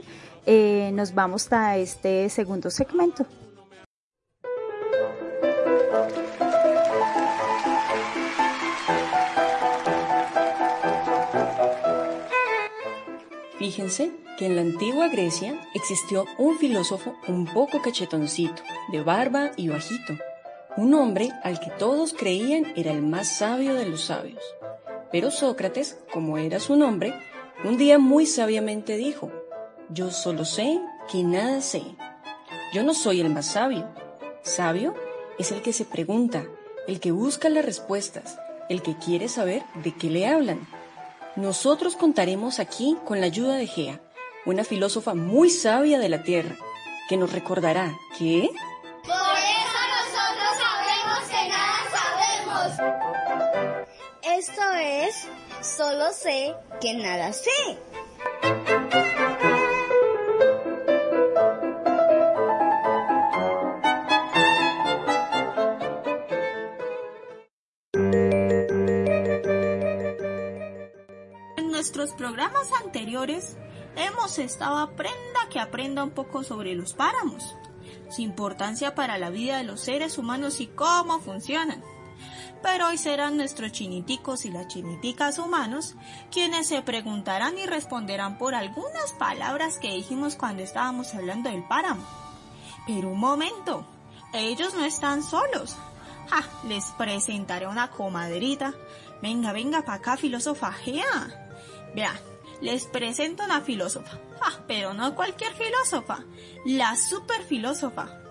[0.48, 3.28] eh, nos vamos a este segundo segmento.
[13.70, 19.68] Fíjense que en la antigua Grecia existió un filósofo un poco cachetoncito, de barba y
[19.68, 20.18] bajito,
[20.76, 24.42] un hombre al que todos creían era el más sabio de los sabios.
[25.12, 27.14] Pero Sócrates, como era su nombre,
[27.64, 29.32] un día muy sabiamente dijo,
[29.90, 31.84] yo solo sé que nada sé.
[32.74, 33.88] Yo no soy el más sabio.
[34.42, 34.96] Sabio
[35.38, 36.44] es el que se pregunta,
[36.88, 40.68] el que busca las respuestas, el que quiere saber de qué le hablan.
[41.40, 44.02] Nosotros contaremos aquí con la ayuda de Gea,
[44.46, 46.58] una filósofa muy sabia de la Tierra,
[47.08, 48.50] que nos recordará que...
[49.06, 53.18] Por eso nosotros sabemos que nada sabemos.
[54.22, 55.16] Esto es,
[55.66, 57.78] solo sé que nada sé.
[72.20, 73.56] Programas anteriores
[73.96, 77.56] hemos estado aprenda que aprenda un poco sobre los páramos,
[78.10, 81.82] su importancia para la vida de los seres humanos y cómo funcionan.
[82.62, 85.96] Pero hoy serán nuestros chiniticos y las chiniticas humanos
[86.30, 92.04] quienes se preguntarán y responderán por algunas palabras que dijimos cuando estábamos hablando del páramo.
[92.86, 93.88] Pero un momento,
[94.34, 95.78] ellos no están solos.
[96.30, 98.74] Ja, les presentaré una comadrita.
[99.22, 100.74] Venga, venga para acá, filósofa
[101.96, 102.18] Vean,
[102.62, 104.20] les presento una filósofa.
[104.42, 106.24] Ah, pero no cualquier filósofa.
[106.66, 108.22] La super filósofa.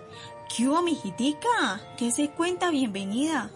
[0.54, 1.80] ¿Qué hubo, mijitica?
[1.96, 2.70] ¿Qué se cuenta?
[2.70, 3.50] Bienvenida.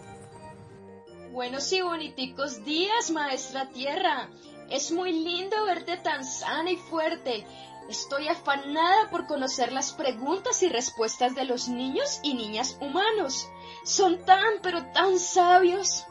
[1.33, 4.29] Buenos y boniticos días, maestra tierra.
[4.71, 7.47] Es muy lindo verte tan sana y fuerte.
[7.89, 13.49] Estoy afanada por conocer las preguntas y respuestas de los niños y niñas humanos.
[13.85, 16.05] Son tan, pero tan sabios.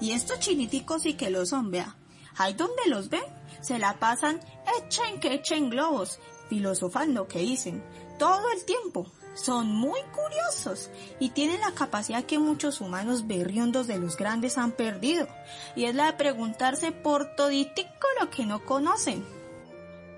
[0.00, 1.96] Y estos chiniticos sí que lo son, vea.
[2.40, 3.20] Ahí donde los ven,
[3.60, 4.40] se la pasan
[4.78, 7.84] echen que echen globos, filosofando que dicen,
[8.18, 9.06] todo el tiempo.
[9.34, 14.72] Son muy curiosos y tienen la capacidad que muchos humanos berriondos de los grandes han
[14.72, 15.28] perdido,
[15.76, 19.22] y es la de preguntarse por toditico lo que no conocen.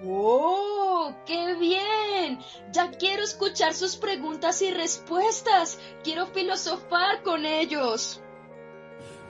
[0.06, 1.12] ¡Oh!
[1.26, 2.38] ¡Qué bien!
[2.70, 5.76] Ya quiero escuchar sus preguntas y respuestas.
[6.04, 8.20] Quiero filosofar con ellos.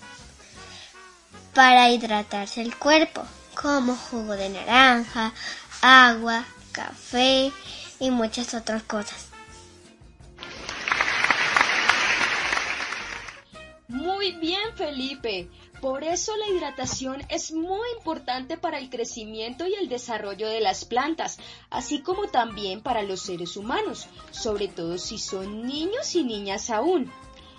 [1.53, 3.25] para hidratarse el cuerpo,
[3.61, 5.33] como jugo de naranja,
[5.81, 7.51] agua, café
[7.99, 9.27] y muchas otras cosas.
[13.89, 15.49] Muy bien, Felipe.
[15.81, 20.85] Por eso la hidratación es muy importante para el crecimiento y el desarrollo de las
[20.85, 21.37] plantas,
[21.69, 27.11] así como también para los seres humanos, sobre todo si son niños y niñas aún.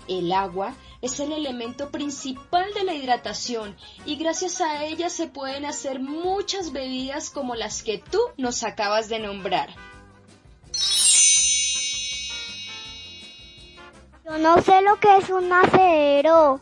[0.09, 5.65] El agua es el elemento principal de la hidratación y gracias a ella se pueden
[5.65, 9.71] hacer muchas bebidas como las que tú nos acabas de nombrar.
[14.25, 16.61] Yo no sé lo que es un acero.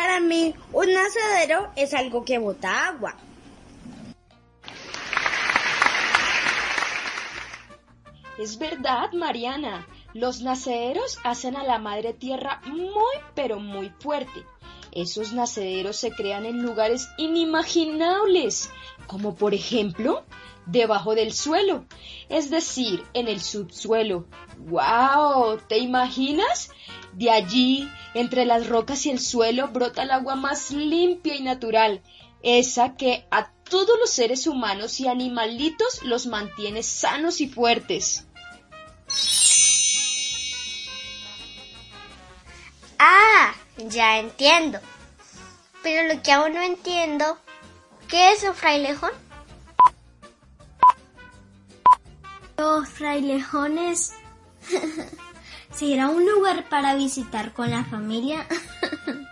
[0.00, 3.16] Para mí, un nacedero es algo que bota agua.
[8.38, 9.88] Es verdad, Mariana.
[10.14, 14.44] Los nacederos hacen a la madre tierra muy, pero muy fuerte.
[14.92, 18.70] Esos nacederos se crean en lugares inimaginables,
[19.08, 20.22] como por ejemplo
[20.68, 21.86] debajo del suelo,
[22.28, 24.26] es decir, en el subsuelo.
[24.58, 25.58] ¡Wow!
[25.68, 26.70] ¿Te imaginas?
[27.12, 32.02] De allí, entre las rocas y el suelo, brota el agua más limpia y natural,
[32.42, 38.26] esa que a todos los seres humanos y animalitos los mantiene sanos y fuertes.
[42.98, 44.78] Ah, ya entiendo.
[45.82, 47.38] Pero lo que aún no entiendo,
[48.08, 49.27] ¿qué es un frailejón?
[52.58, 54.12] Los frailejones
[55.72, 58.48] será un lugar para visitar con la familia.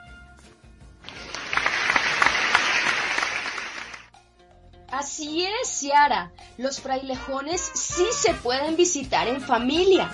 [4.89, 6.31] Así es, Ciara.
[6.57, 10.09] Los frailejones sí se pueden visitar en familia.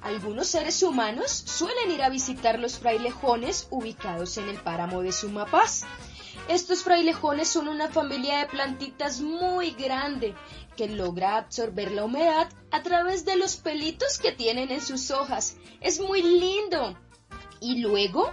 [0.00, 5.82] Algunos seres humanos suelen ir a visitar los frailejones ubicados en el páramo de Sumapaz.
[6.48, 10.34] Estos frailejones son una familia de plantitas muy grande
[10.76, 15.56] que logra absorber la humedad a través de los pelitos que tienen en sus hojas.
[15.80, 16.98] Es muy lindo.
[17.60, 18.30] Y luego,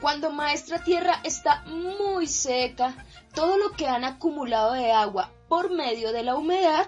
[0.00, 6.12] cuando Maestra Tierra está muy seca, todo lo que han acumulado de agua por medio
[6.12, 6.86] de la humedad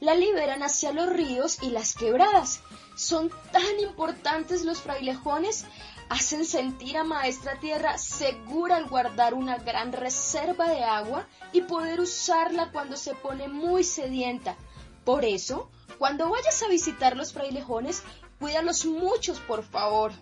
[0.00, 2.60] la liberan hacia los ríos y las quebradas.
[2.94, 5.64] Son tan importantes los frailejones,
[6.08, 12.00] hacen sentir a Maestra Tierra segura al guardar una gran reserva de agua y poder
[12.00, 14.56] usarla cuando se pone muy sedienta.
[15.04, 18.02] Por eso, cuando vayas a visitar los frailejones,
[18.38, 20.12] cuídalos muchos, por favor.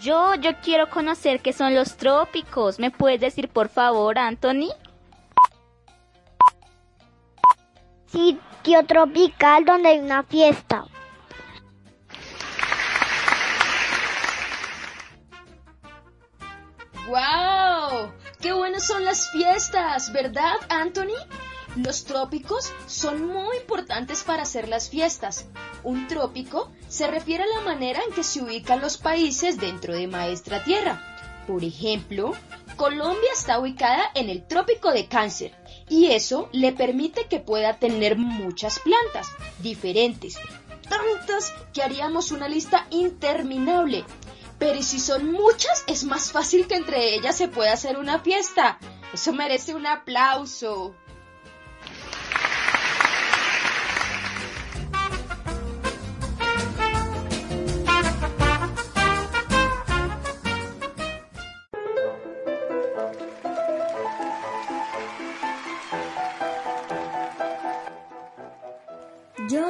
[0.00, 2.78] Yo, yo quiero conocer qué son los trópicos.
[2.78, 4.70] ¿Me puedes decir, por favor, Anthony?
[8.06, 10.84] Sitio tropical donde hay una fiesta.
[17.08, 18.12] ¡Wow!
[18.40, 20.12] ¡Qué buenas son las fiestas!
[20.12, 21.16] ¿Verdad, Anthony?
[21.76, 25.46] Los trópicos son muy importantes para hacer las fiestas.
[25.82, 30.06] Un trópico se refiere a la manera en que se ubican los países dentro de
[30.06, 31.00] Maestra Tierra.
[31.46, 32.32] Por ejemplo,
[32.76, 35.54] Colombia está ubicada en el trópico de Cáncer
[35.88, 39.28] y eso le permite que pueda tener muchas plantas
[39.60, 40.36] diferentes,
[40.88, 44.04] tantas que haríamos una lista interminable.
[44.58, 48.78] Pero si son muchas, es más fácil que entre ellas se pueda hacer una fiesta.
[49.12, 50.94] Eso merece un aplauso.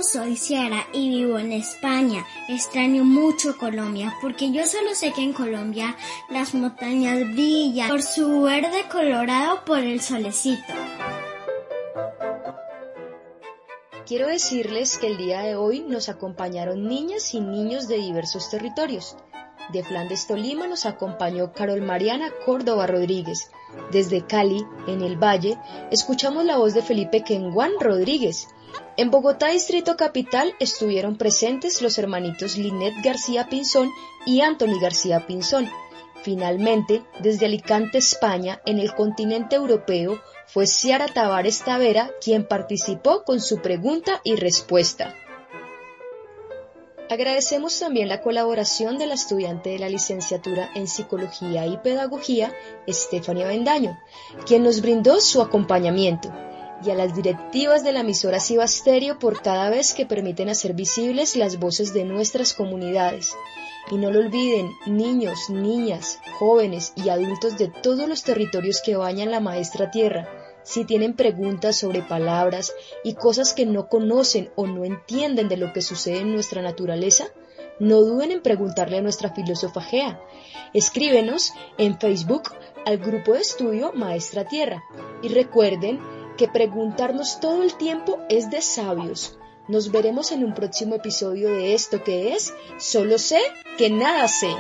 [0.07, 2.24] Soy Ciara y vivo en España.
[2.48, 5.96] Extraño mucho Colombia porque yo solo sé que en Colombia
[6.30, 10.72] las montañas brillan por su verde colorado por el solecito.
[14.07, 19.16] Quiero decirles que el día de hoy nos acompañaron niñas y niños de diversos territorios.
[19.72, 23.50] De Flandes, Tolima, nos acompañó Carol Mariana Córdoba Rodríguez.
[23.90, 25.58] Desde Cali, en el Valle,
[25.90, 28.48] escuchamos la voz de Felipe Kenguán Rodríguez.
[28.96, 33.90] En Bogotá, Distrito Capital, estuvieron presentes los hermanitos Linet García Pinzón
[34.24, 35.68] y Anthony García Pinzón.
[36.22, 43.40] Finalmente, desde Alicante, España, en el continente europeo, fue Ciara Tavares Tavera quien participó con
[43.40, 45.14] su pregunta y respuesta.
[47.09, 52.52] Agradecemos también la colaboración de la estudiante de la licenciatura en Psicología y Pedagogía,
[52.84, 53.96] Estefania Bendaño,
[54.44, 56.32] quien nos brindó su acompañamiento,
[56.84, 61.36] y a las directivas de la emisora Cibasterio por cada vez que permiten hacer visibles
[61.36, 63.30] las voces de nuestras comunidades.
[63.88, 69.30] Y no lo olviden, niños, niñas, jóvenes y adultos de todos los territorios que bañan
[69.30, 70.28] la maestra tierra,
[70.66, 75.72] si tienen preguntas sobre palabras y cosas que no conocen o no entienden de lo
[75.72, 77.28] que sucede en nuestra naturaleza,
[77.78, 80.20] no duden en preguntarle a nuestra filósofa Gea.
[80.74, 82.52] Escríbenos en Facebook
[82.84, 84.82] al grupo de estudio Maestra Tierra
[85.22, 86.00] y recuerden
[86.36, 89.38] que preguntarnos todo el tiempo es de sabios.
[89.68, 93.40] Nos veremos en un próximo episodio de esto que es Solo sé
[93.78, 94.50] que nada sé.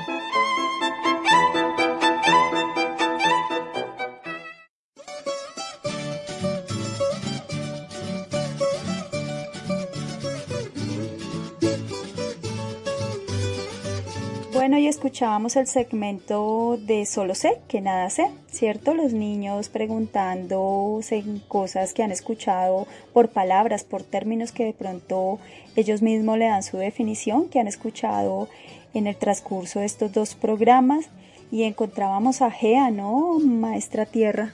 [14.66, 18.94] Bueno, y escuchábamos el segmento de Solo sé, que nada sé, ¿cierto?
[18.94, 25.38] Los niños preguntándose cosas que han escuchado por palabras, por términos que de pronto
[25.76, 28.48] ellos mismos le dan su definición, que han escuchado
[28.92, 31.10] en el transcurso de estos dos programas.
[31.52, 33.38] Y encontrábamos a Gea, ¿no?
[33.38, 34.52] Maestra Tierra.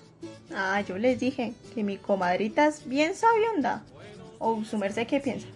[0.55, 3.83] Ah, yo les dije que mi comadrita es bien sabionda.
[4.39, 5.47] ¿O su merced qué piensa?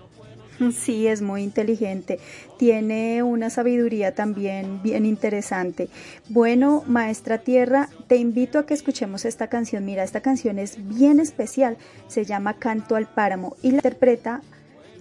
[0.73, 2.19] Sí, es muy inteligente.
[2.59, 5.89] Tiene una sabiduría también bien interesante.
[6.29, 9.85] Bueno, Maestra Tierra, te invito a que escuchemos esta canción.
[9.85, 11.77] Mira, esta canción es bien especial.
[12.09, 14.43] Se llama Canto al Páramo y la interpreta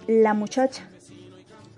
[0.08, 0.90] La Muchacha.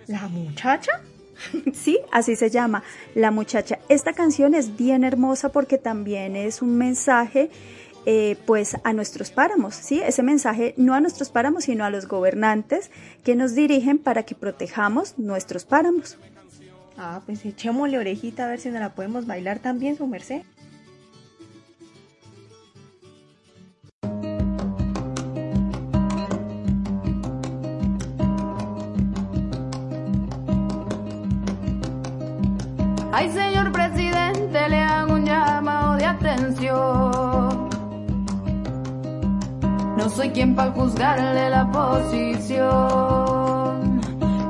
[0.07, 0.91] ¿La Muchacha?
[1.73, 2.81] Sí, así se llama,
[3.13, 3.77] La Muchacha.
[3.89, 7.51] Esta canción es bien hermosa porque también es un mensaje
[8.09, 9.99] eh, pues a nuestros páramos, ¿sí?
[9.99, 12.89] Ese mensaje no a nuestros páramos, sino a los gobernantes
[13.25, 16.17] que nos dirigen para que protejamos nuestros páramos.
[16.97, 20.43] Ah, pues echémosle orejita a ver si nos la podemos bailar también, su merced.
[33.11, 37.36] Ay, señor presidente, le hago un llamado de atención.
[40.07, 42.69] No soy quien para juzgarle la posición.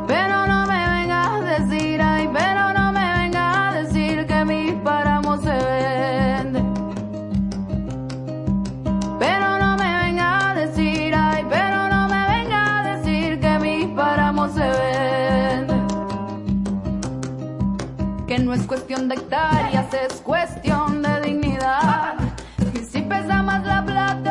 [0.08, 4.74] Pero no me venga a decir, ay, pero no me venga a decir que mi
[4.84, 6.62] páramo se vende.
[9.18, 13.88] Pero no me venga a decir, ay, pero no me venga a decir que mi
[13.96, 15.74] páramo se vende.
[18.28, 22.14] Que no es cuestión de hectáreas, es cuestión de dignidad.
[22.76, 24.27] Y si pesa más la plata,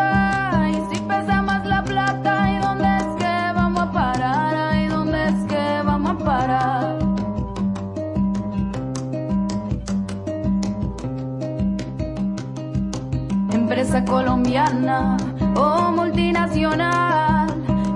[13.97, 15.17] Empresa colombiana
[15.57, 17.49] o multinacional,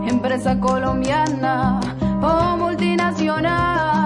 [0.09, 1.79] empresa colombiana
[2.23, 4.00] o multinacional.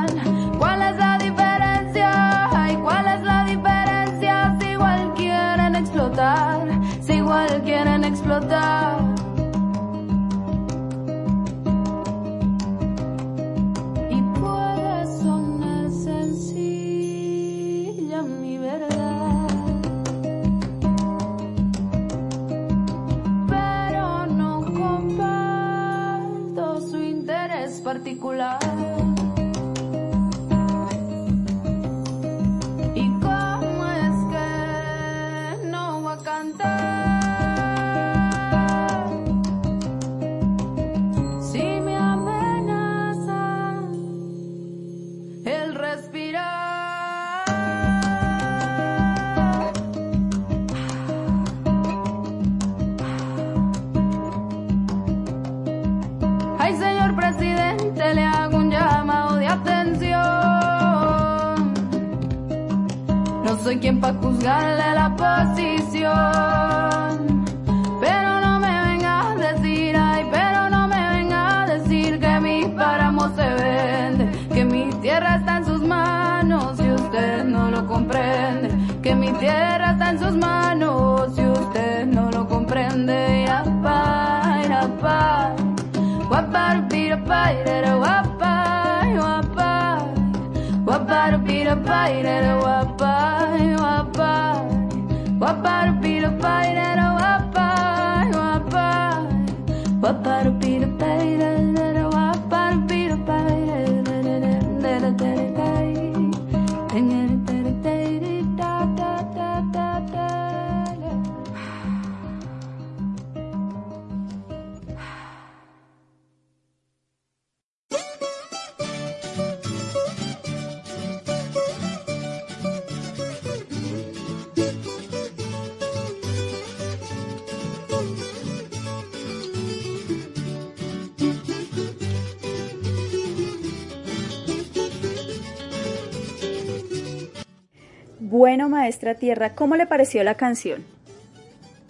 [138.37, 140.85] Bueno, maestra Tierra, ¿cómo le pareció la canción?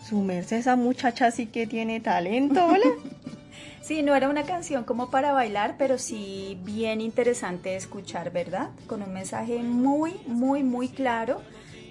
[0.06, 2.84] Su merced, esa muchacha sí que tiene talento, ¿hola?
[3.80, 8.68] Sí, no era una canción como para bailar, pero sí bien interesante de escuchar, ¿verdad?
[8.86, 11.40] Con un mensaje muy, muy, muy claro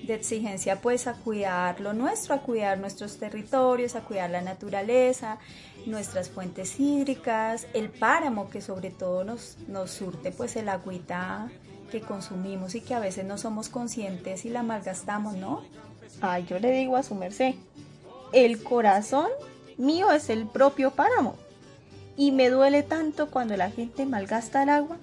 [0.04, 5.40] de exigencia pues a cuidar lo nuestro, a cuidar nuestros territorios, a cuidar la naturaleza,
[5.88, 11.50] nuestras fuentes hídricas, el páramo que sobre todo nos, nos surte pues el agüita
[11.92, 15.64] que consumimos y que a veces no somos conscientes y la malgastamos, ¿no?
[16.22, 17.56] Ay, yo le digo a su merced,
[18.32, 19.28] el corazón
[19.78, 21.36] mío es el propio páramo.
[22.16, 24.98] Y me duele tanto cuando la gente malgasta el agua,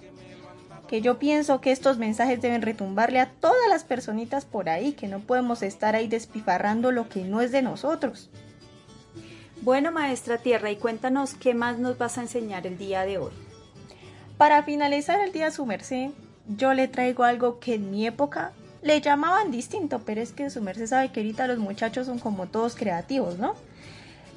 [0.89, 5.09] que yo pienso que estos mensajes deben retumbarle a todas las personitas por ahí, que
[5.09, 8.31] no podemos estar ahí despifarrando lo que no es de nosotros.
[9.63, 13.33] Bueno, maestra Tierra, y cuéntanos qué más nos vas a enseñar el día de hoy.
[14.37, 16.11] Para finalizar el día su merced,
[16.57, 20.63] yo le traigo algo que en mi época le llamaban distinto, pero es que su
[20.63, 23.55] merced sabe que ahorita los muchachos son como todos creativos, ¿no?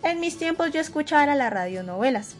[0.03, 2.35] En mis tiempos yo escuchaba las radionovelas.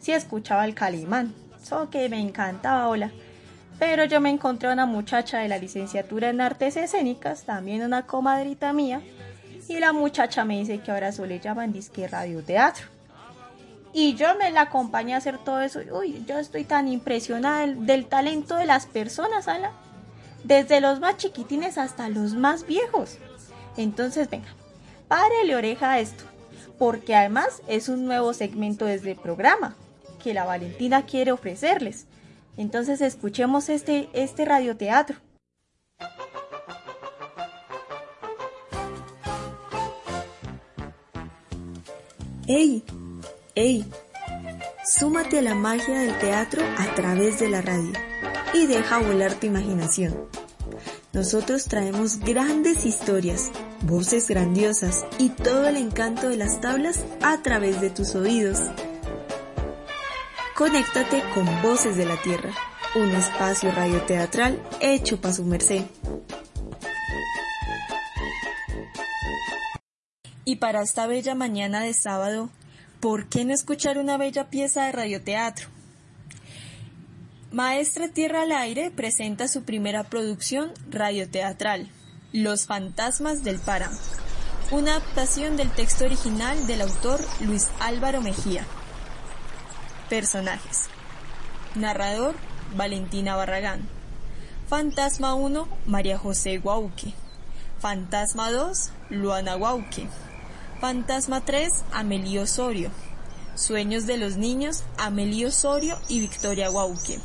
[0.00, 3.10] Sí escuchaba el Calimán, eso que me encantaba, hola.
[3.78, 8.06] Pero yo me encontré a una muchacha de la licenciatura en artes escénicas, también una
[8.06, 9.02] comadrita mía,
[9.68, 12.99] y la muchacha me dice que ahora solo le llaman disque radioteatro.
[13.92, 15.80] Y yo me la acompañé a hacer todo eso.
[15.92, 19.72] Uy, yo estoy tan impresionada del, talento de las personas, Ala.
[20.44, 23.18] Desde los más chiquitines hasta los más viejos.
[23.76, 24.48] Entonces, venga,
[25.08, 26.24] párele oreja a esto.
[26.78, 29.74] Porque además es un nuevo segmento desde el programa
[30.22, 32.06] que la Valentina quiere ofrecerles.
[32.56, 35.16] Entonces escuchemos este, este radioteatro.
[42.46, 42.82] ¡Ey!
[43.54, 43.84] ¡Ey!
[44.84, 47.92] Súmate a la magia del teatro a través de la radio
[48.54, 50.28] y deja volar tu imaginación.
[51.12, 53.50] Nosotros traemos grandes historias,
[53.82, 58.58] voces grandiosas y todo el encanto de las tablas a través de tus oídos.
[60.54, 62.50] Conéctate con Voces de la Tierra,
[62.94, 65.82] un espacio radioteatral hecho para su merced.
[70.44, 72.50] Y para esta bella mañana de sábado,
[73.00, 75.68] ¿por qué no escuchar una bella pieza de radioteatro?
[77.50, 81.88] Maestra Tierra al Aire presenta su primera producción radioteatral,
[82.32, 83.98] Los Fantasmas del Páramo,
[84.70, 88.64] una adaptación del texto original del autor Luis Álvaro Mejía.
[90.08, 90.88] Personajes.
[91.74, 92.36] Narrador,
[92.76, 93.88] Valentina Barragán.
[94.68, 97.14] Fantasma 1, María José Guauque.
[97.80, 100.06] Fantasma 2, Luana Guauque.
[100.80, 102.90] Fantasma 3, Amelio Osorio.
[103.54, 107.20] Sueños de los niños, Amelio Osorio y Victoria Guauque.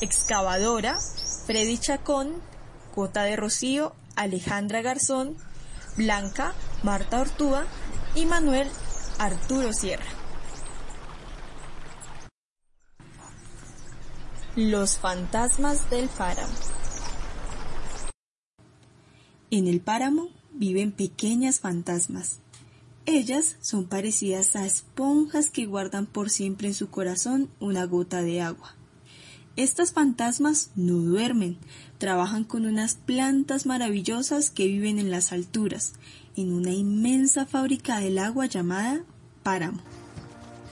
[0.00, 0.98] Excavadora,
[1.46, 2.42] Freddy Chacón.
[2.96, 5.36] Cota de Rocío, Alejandra Garzón.
[5.96, 6.52] Blanca,
[6.82, 7.64] Marta Ortúa
[8.16, 8.68] y Manuel
[9.18, 10.04] Arturo Sierra.
[14.56, 16.52] Los fantasmas del páramo.
[19.52, 22.40] En el páramo viven pequeñas fantasmas.
[23.06, 28.40] Ellas son parecidas a esponjas que guardan por siempre en su corazón una gota de
[28.42, 28.74] agua.
[29.54, 31.56] Estas fantasmas no duermen,
[31.98, 35.94] trabajan con unas plantas maravillosas que viven en las alturas,
[36.36, 39.02] en una inmensa fábrica del agua llamada
[39.44, 39.80] páramo.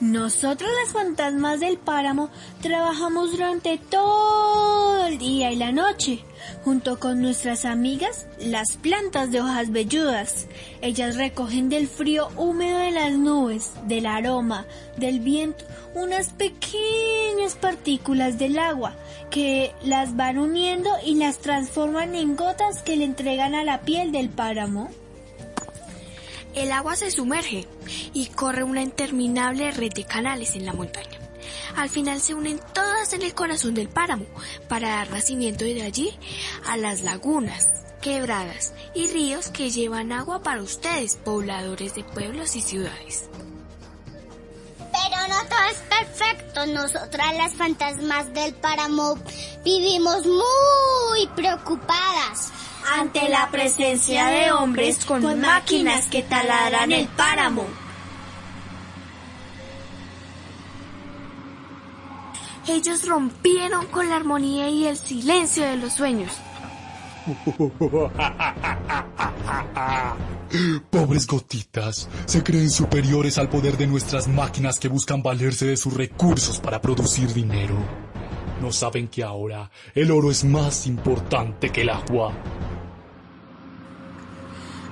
[0.01, 2.30] Nosotros las fantasmas del páramo
[2.61, 6.24] trabajamos durante todo el día y la noche,
[6.64, 10.47] junto con nuestras amigas, las plantas de hojas velludas.
[10.80, 14.66] Ellas recogen del frío húmedo de las nubes, del aroma,
[14.97, 15.64] del viento,
[15.95, 18.95] unas pequeñas partículas del agua
[19.30, 24.12] que las van uniendo y las transforman en gotas que le entregan a la piel
[24.12, 24.90] del páramo.
[26.55, 27.66] El agua se sumerge
[28.12, 31.24] y corre una interminable red de canales en la montaña.
[31.76, 34.26] Al final se unen todas en el corazón del páramo
[34.68, 36.11] para dar nacimiento de allí
[36.66, 37.66] a las lagunas,
[38.00, 43.28] quebradas y ríos que llevan agua para ustedes, pobladores de pueblos y ciudades.
[44.78, 46.66] Pero no todo es perfecto.
[46.66, 49.18] Nosotras las fantasmas del páramo
[49.64, 52.52] vivimos muy preocupadas
[52.92, 57.66] ante la presencia de hombres con, máquinas que taladran el páramo.
[62.67, 66.33] Ellos rompieron con la armonía y el silencio de los sueños.
[70.91, 75.95] Pobres gotitas, se creen superiores al poder de nuestras máquinas que buscan valerse de sus
[75.95, 77.77] recursos para producir dinero.
[78.61, 82.33] No saben que ahora el oro es más importante que el agua.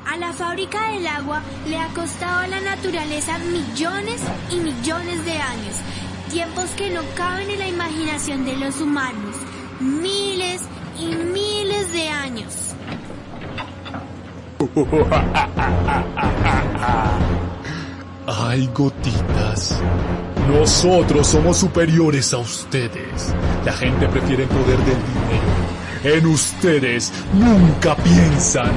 [0.06, 4.20] A la fábrica del agua le ha costado a la naturaleza millones
[4.50, 5.76] y millones de años,
[6.32, 9.36] tiempos que no caben en la imaginación de los humanos,
[9.80, 10.62] miles
[10.98, 12.54] y miles de años.
[18.26, 19.78] Ay, gotitas.
[20.48, 23.34] Nosotros somos superiores a ustedes.
[23.66, 25.42] La gente prefiere el poder del dinero.
[26.04, 28.72] En ustedes nunca piensan.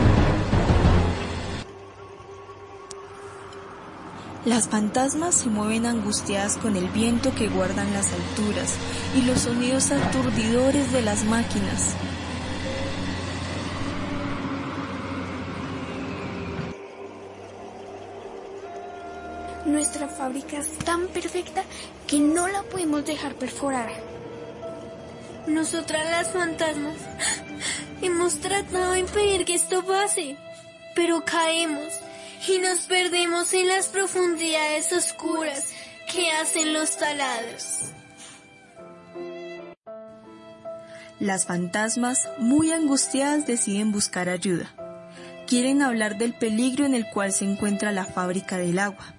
[4.46, 8.76] Las fantasmas se mueven angustiadas con el viento que guardan las alturas
[9.18, 11.96] y los sonidos aturdidores de las máquinas.
[19.66, 21.64] Nuestra fábrica es tan perfecta
[22.06, 23.90] que no la podemos dejar perforar.
[25.48, 26.98] Nosotras las fantasmas
[28.00, 30.38] hemos tratado de impedir que esto pase,
[30.94, 32.05] pero caemos
[32.48, 35.72] y nos perdemos en las profundidades oscuras
[36.12, 37.92] que hacen los talados.
[41.20, 44.70] Las fantasmas, muy angustiadas, deciden buscar ayuda.
[45.48, 49.16] Quieren hablar del peligro en el cual se encuentra la fábrica del agua.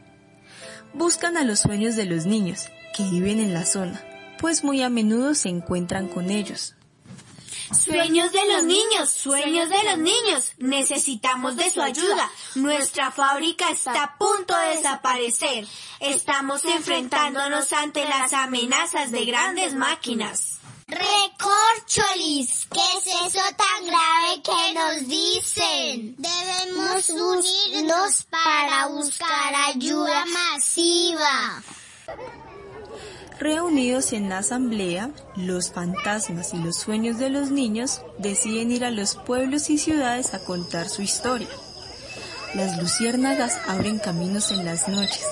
[0.92, 4.02] Buscan a los sueños de los niños que viven en la zona,
[4.38, 6.75] pues muy a menudo se encuentran con ellos.
[7.72, 10.52] Sueños de los niños, sueños de los niños.
[10.58, 12.30] Necesitamos de su ayuda.
[12.54, 15.66] Nuestra fábrica está a punto de desaparecer.
[16.00, 20.56] Estamos enfrentándonos ante las amenazas de grandes máquinas.
[20.88, 26.14] Recorcholis, ¿qué es eso tan grave que nos dicen?
[26.16, 31.62] Debemos unirnos para buscar ayuda masiva.
[33.38, 38.90] Reunidos en la asamblea, los fantasmas y los sueños de los niños deciden ir a
[38.90, 41.48] los pueblos y ciudades a contar su historia.
[42.54, 45.26] Las luciérnagas abren caminos en las noches.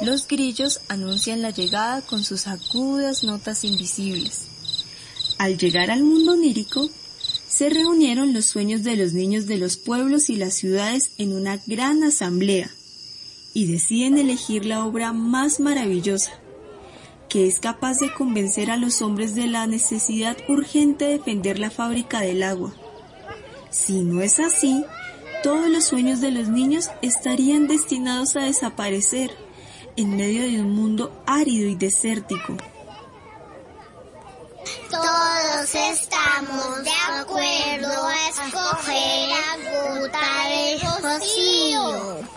[0.00, 4.46] Los grillos anuncian la llegada con sus agudas notas invisibles.
[5.38, 6.88] Al llegar al mundo onírico,
[7.46, 11.58] se reunieron los sueños de los niños de los pueblos y las ciudades en una
[11.66, 12.70] gran asamblea
[13.52, 16.32] y deciden elegir la obra más maravillosa,
[17.36, 21.70] que es capaz de convencer a los hombres de la necesidad urgente de defender la
[21.70, 22.72] fábrica del agua.
[23.68, 24.86] Si no es así,
[25.42, 29.36] todos los sueños de los niños estarían destinados a desaparecer
[29.96, 32.56] en medio de un mundo árido y desértico.
[34.90, 42.35] Todos estamos de acuerdo a escoger la gota de rocío.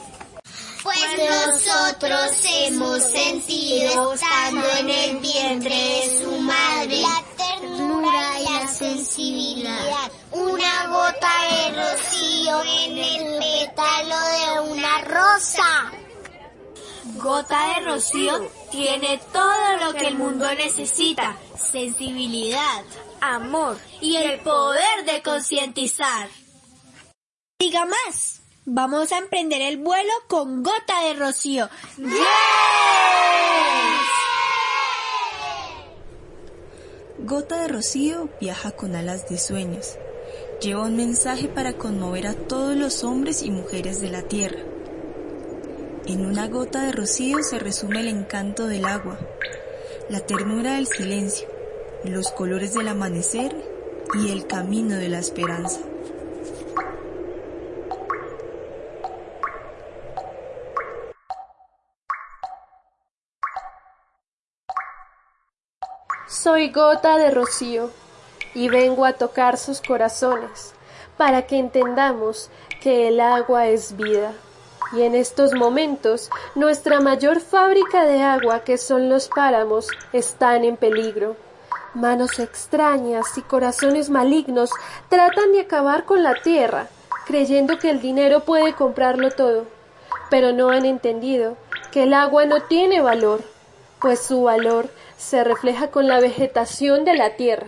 [0.81, 8.67] Pues nosotros hemos sentido estando en el vientre de su madre la ternura y la
[8.67, 10.11] sensibilidad.
[10.31, 15.91] Una gota de rocío en el pétalo de una rosa.
[17.15, 21.35] Gota de Rocío tiene todo lo que el mundo necesita.
[21.57, 22.83] Sensibilidad,
[23.19, 26.29] amor y el poder de concientizar.
[27.59, 28.38] Diga más.
[28.71, 31.67] Vamos a emprender el vuelo con Gota de Rocío.
[37.17, 39.97] Gota de Rocío viaja con alas de sueños.
[40.61, 44.59] Lleva un mensaje para conmover a todos los hombres y mujeres de la tierra.
[46.05, 49.17] En una gota de rocío se resume el encanto del agua,
[50.09, 51.47] la ternura del silencio,
[52.03, 53.55] los colores del amanecer
[54.13, 55.88] y el camino de la esperanza.
[66.29, 67.89] Soy gota de rocío
[68.53, 70.75] y vengo a tocar sus corazones
[71.17, 72.51] para que entendamos
[72.81, 74.33] que el agua es vida.
[74.93, 80.77] Y en estos momentos nuestra mayor fábrica de agua, que son los páramos, están en
[80.77, 81.35] peligro.
[81.95, 84.69] Manos extrañas y corazones malignos
[85.09, 86.89] tratan de acabar con la tierra,
[87.25, 89.65] creyendo que el dinero puede comprarlo todo,
[90.29, 91.57] pero no han entendido
[91.91, 93.41] que el agua no tiene valor,
[94.01, 97.67] pues su valor se refleja con la vegetación de la tierra.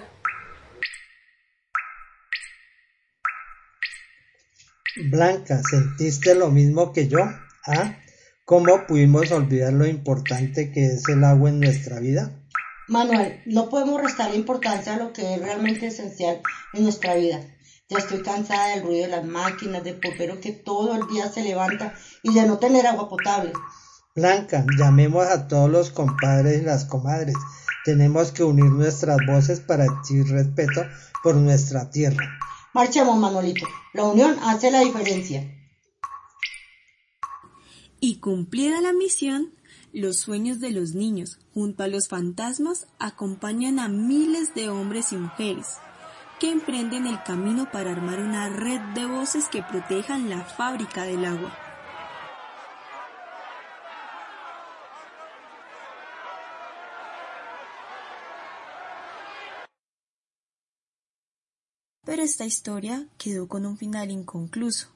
[5.10, 7.20] Blanca, ¿sentiste lo mismo que yo?
[7.66, 7.98] ¿Ah?
[8.46, 12.32] ¿Cómo pudimos olvidar lo importante que es el agua en nuestra vida?
[12.88, 16.42] Manuel, no podemos restar importancia a lo que es realmente esencial
[16.74, 17.40] en nuestra vida.
[17.88, 21.44] Ya estoy cansada del ruido de las máquinas, del popero que todo el día se
[21.44, 23.54] levanta y de no tener agua potable.
[24.14, 27.36] Blanca, llamemos a todos los compadres y las comadres.
[27.86, 30.82] Tenemos que unir nuestras voces para exigir respeto
[31.24, 32.38] por nuestra tierra.
[32.74, 33.66] Marchemos, Manuelito.
[33.94, 35.58] La unión hace la diferencia.
[38.02, 39.54] Y cumplida la misión,
[39.94, 45.18] los sueños de los niños, junto a los fantasmas, acompañan a miles de hombres y
[45.18, 45.78] mujeres
[46.42, 51.24] que emprenden el camino para armar una red de voces que protejan la fábrica del
[51.24, 51.56] agua.
[62.12, 64.90] Pero esta historia quedó con un final inconcluso.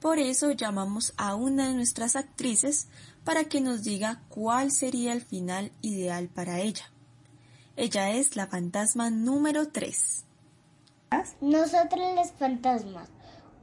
[0.00, 2.88] Por eso llamamos a una de nuestras actrices
[3.22, 6.90] para que nos diga cuál sería el final ideal para ella.
[7.76, 10.24] Ella es la fantasma número 3.
[11.40, 13.08] Nosotros los fantasmas,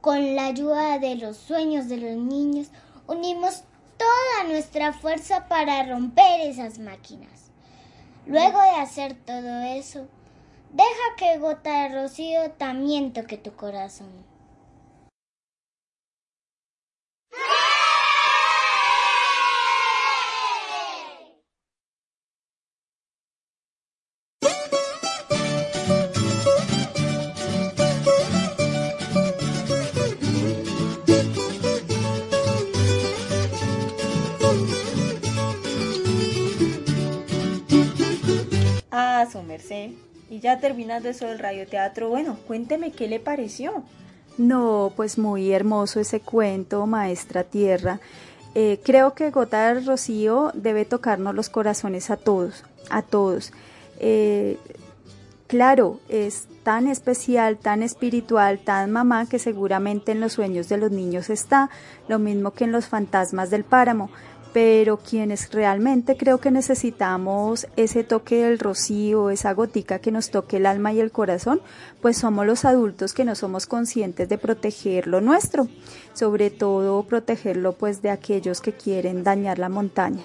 [0.00, 2.68] con la ayuda de los sueños de los niños,
[3.06, 3.62] unimos
[3.98, 7.50] toda nuestra fuerza para romper esas máquinas.
[8.24, 10.08] Luego de hacer todo eso,
[10.72, 14.08] deja que gota de rocío también toque tu corazón.
[38.90, 39.90] Ah, su merced.
[40.28, 43.84] Y ya terminando eso del radioteatro, bueno, cuénteme qué le pareció.
[44.38, 48.00] No, pues muy hermoso ese cuento, maestra tierra.
[48.54, 53.52] Eh, creo que Gota del Rocío debe tocarnos los corazones a todos, a todos.
[54.00, 54.58] Eh,
[55.46, 60.90] claro, es tan especial, tan espiritual, tan mamá que seguramente en los sueños de los
[60.90, 61.70] niños está,
[62.08, 64.10] lo mismo que en los fantasmas del páramo,
[64.56, 70.56] pero quienes realmente creo que necesitamos ese toque del rocío, esa gotica que nos toque
[70.56, 71.60] el alma y el corazón,
[72.00, 75.68] pues somos los adultos que no somos conscientes de proteger lo nuestro,
[76.14, 80.22] sobre todo protegerlo pues de aquellos que quieren dañar la montaña.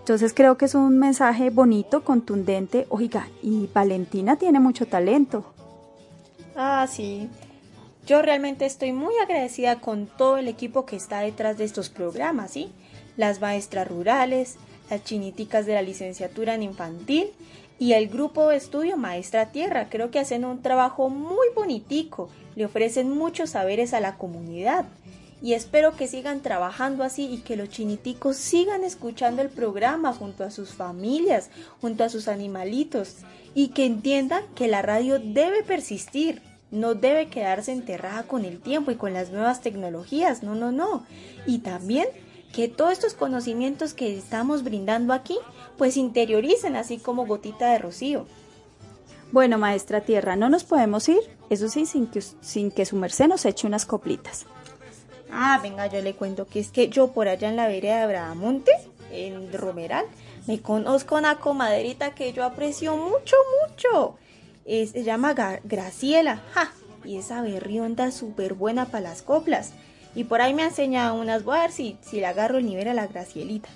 [0.00, 5.54] Entonces creo que es un mensaje bonito, contundente, oiga, y Valentina tiene mucho talento.
[6.54, 7.30] Ah, sí.
[8.06, 12.50] Yo realmente estoy muy agradecida con todo el equipo que está detrás de estos programas,
[12.50, 12.70] ¿sí?
[13.20, 14.56] Las maestras rurales,
[14.88, 17.28] las chiniticas de la licenciatura en infantil
[17.78, 19.88] y el grupo de estudio Maestra Tierra.
[19.90, 24.86] Creo que hacen un trabajo muy bonitico, le ofrecen muchos saberes a la comunidad.
[25.42, 30.42] Y espero que sigan trabajando así y que los chiniticos sigan escuchando el programa junto
[30.42, 31.50] a sus familias,
[31.80, 33.16] junto a sus animalitos
[33.54, 36.40] y que entiendan que la radio debe persistir,
[36.70, 41.04] no debe quedarse enterrada con el tiempo y con las nuevas tecnologías, no, no, no.
[41.46, 42.06] Y también
[42.52, 45.38] que todos estos conocimientos que estamos brindando aquí,
[45.78, 48.26] pues interioricen así como gotita de rocío.
[49.32, 51.20] Bueno, maestra tierra, no nos podemos ir,
[51.50, 54.46] eso sí, sin que, sin que su merced nos eche unas coplitas.
[55.30, 58.06] Ah, venga, yo le cuento que es que yo por allá en la vereda de
[58.08, 58.72] Bramonte,
[59.12, 60.06] en Romeral,
[60.48, 63.36] me conozco una comadrita que yo aprecio mucho,
[63.68, 64.16] mucho.
[64.64, 66.72] se llama Graciela, ja,
[67.04, 69.72] y esa berrionda súper buena para las coplas.
[70.14, 72.88] Y por ahí me ha enseñado unas, voy a ver si, le agarro el nivel
[72.88, 73.68] a la Gracielita.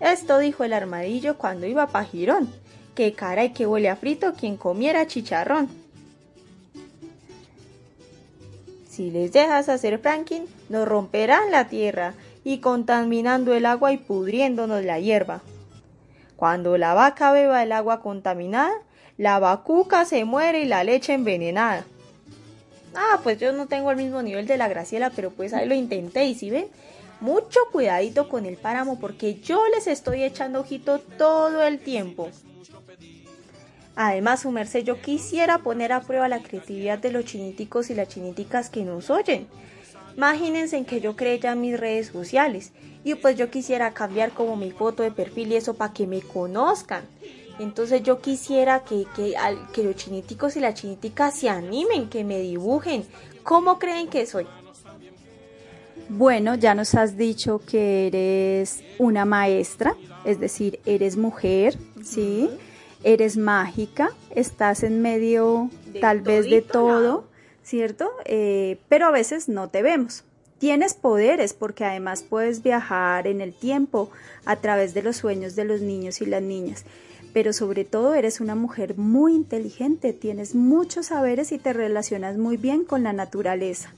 [0.00, 2.50] Esto dijo el armadillo cuando iba pa' Girón.
[2.94, 5.68] Que cara y que huele a frito quien comiera chicharrón.
[8.88, 14.84] Si les dejas hacer Franklin, nos romperán la tierra y contaminando el agua y pudriéndonos
[14.84, 15.40] la hierba.
[16.36, 18.72] Cuando la vaca beba el agua contaminada,
[19.16, 21.84] la vacuca se muere y la leche envenenada.
[22.94, 25.74] Ah, pues yo no tengo el mismo nivel de la Graciela, pero pues ahí lo
[25.74, 26.66] intenté y si ven,
[27.20, 32.28] mucho cuidadito con el páramo porque yo les estoy echando ojito todo el tiempo.
[33.96, 38.08] Además, su merced, yo quisiera poner a prueba la creatividad de los chiniticos y las
[38.08, 39.46] chiniticas que nos oyen.
[40.16, 42.72] Imagínense en que yo creé ya mis redes sociales
[43.04, 46.20] y pues yo quisiera cambiar como mi foto de perfil y eso para que me
[46.20, 47.04] conozcan.
[47.60, 49.34] Entonces yo quisiera que, que,
[49.74, 53.04] que los chiniticos y las chiniticas se animen, que me dibujen.
[53.42, 54.46] ¿Cómo creen que soy?
[56.08, 59.94] Bueno, ya nos has dicho que eres una maestra,
[60.24, 62.48] es decir, eres mujer, ¿sí?
[63.04, 67.26] Eres mágica, estás en medio tal vez de todo,
[67.62, 68.10] ¿cierto?
[68.24, 70.24] Eh, pero a veces no te vemos.
[70.58, 74.10] Tienes poderes porque además puedes viajar en el tiempo
[74.46, 76.84] a través de los sueños de los niños y las niñas.
[77.32, 82.56] Pero sobre todo eres una mujer muy inteligente, tienes muchos saberes y te relacionas muy
[82.56, 83.92] bien con la naturaleza.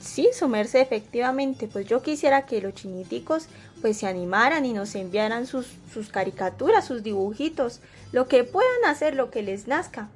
[0.00, 3.48] Sí, sumerse efectivamente, pues yo quisiera que los chiniticos
[3.80, 7.80] pues se animaran y nos enviaran sus, sus caricaturas, sus dibujitos,
[8.12, 10.08] lo que puedan hacer, lo que les nazca.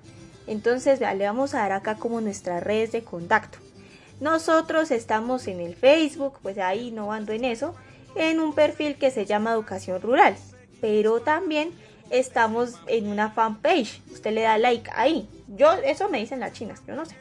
[0.46, 3.58] Entonces le vamos a dar acá como nuestras redes de contacto.
[4.20, 7.74] Nosotros estamos en el Facebook, pues ahí no ando en eso,
[8.16, 10.36] en un perfil que se llama Educación Rural,
[10.80, 11.72] pero también
[12.10, 14.02] estamos en una fanpage.
[14.12, 15.28] Usted le da like ahí.
[15.48, 17.14] Yo, eso me dicen las chinas, yo no sé.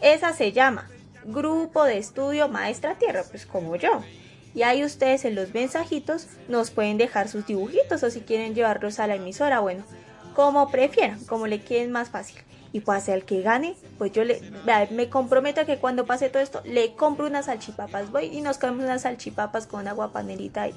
[0.00, 0.88] Esa se llama
[1.24, 4.02] Grupo de Estudio Maestra Tierra, pues como yo.
[4.54, 8.98] Y ahí ustedes en los mensajitos nos pueden dejar sus dibujitos o si quieren llevarlos
[9.00, 9.84] a la emisora, bueno,
[10.34, 12.40] como prefieran, como le queden más fácil
[12.76, 14.38] y pues el que gane, pues yo le,
[14.90, 18.58] me comprometo a que cuando pase todo esto, le compro unas salchipapas, voy y nos
[18.58, 20.74] comemos unas salchipapas con agua panelita ahí.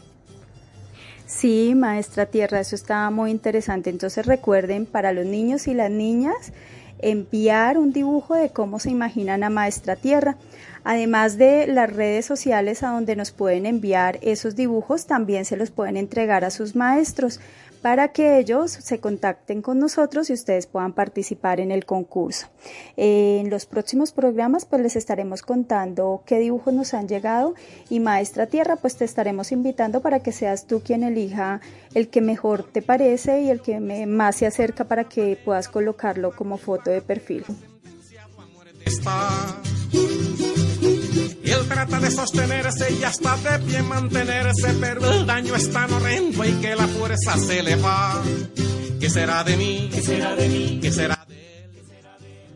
[1.30, 3.91] Sí, maestra Tierra, eso está muy interesante.
[3.91, 6.53] Entonces recuerden, para los niños y las niñas,
[6.97, 10.38] enviar un dibujo de cómo se imaginan a Maestra Tierra.
[10.84, 15.69] Además de las redes sociales a donde nos pueden enviar esos dibujos, también se los
[15.69, 17.39] pueden entregar a sus maestros
[17.82, 22.47] para que ellos se contacten con nosotros y ustedes puedan participar en el concurso.
[22.97, 27.55] En los próximos programas pues les estaremos contando qué dibujos nos han llegado
[27.89, 31.61] y Maestra Tierra pues te estaremos invitando para que seas tú quien elija
[31.93, 36.36] el que mejor te parece y el que más se acerca para que puedas colocarlo
[36.36, 37.45] como foto de perfil.
[41.86, 46.51] Trata de sostenerse y hasta de pie mantenerse, pero el daño es tan horrendo y
[46.55, 48.21] que la fuerza se le va.
[48.99, 49.89] ¿Qué será de mí?
[49.93, 50.80] ¿Qué será de mí?
[50.82, 51.38] ¿Qué será de?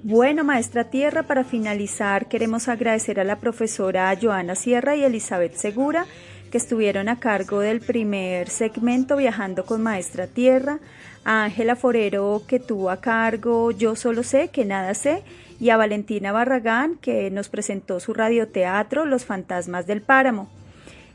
[0.04, 6.06] Bueno, maestra Tierra, para finalizar queremos agradecer a la profesora Joana Sierra y Elizabeth Segura
[6.52, 10.80] que estuvieron a cargo del primer segmento Viajando con Maestra Tierra,
[11.24, 15.24] a Ángela Forero que tuvo a cargo Yo solo sé que nada sé
[15.60, 20.50] y a Valentina Barragán, que nos presentó su radioteatro Los Fantasmas del Páramo.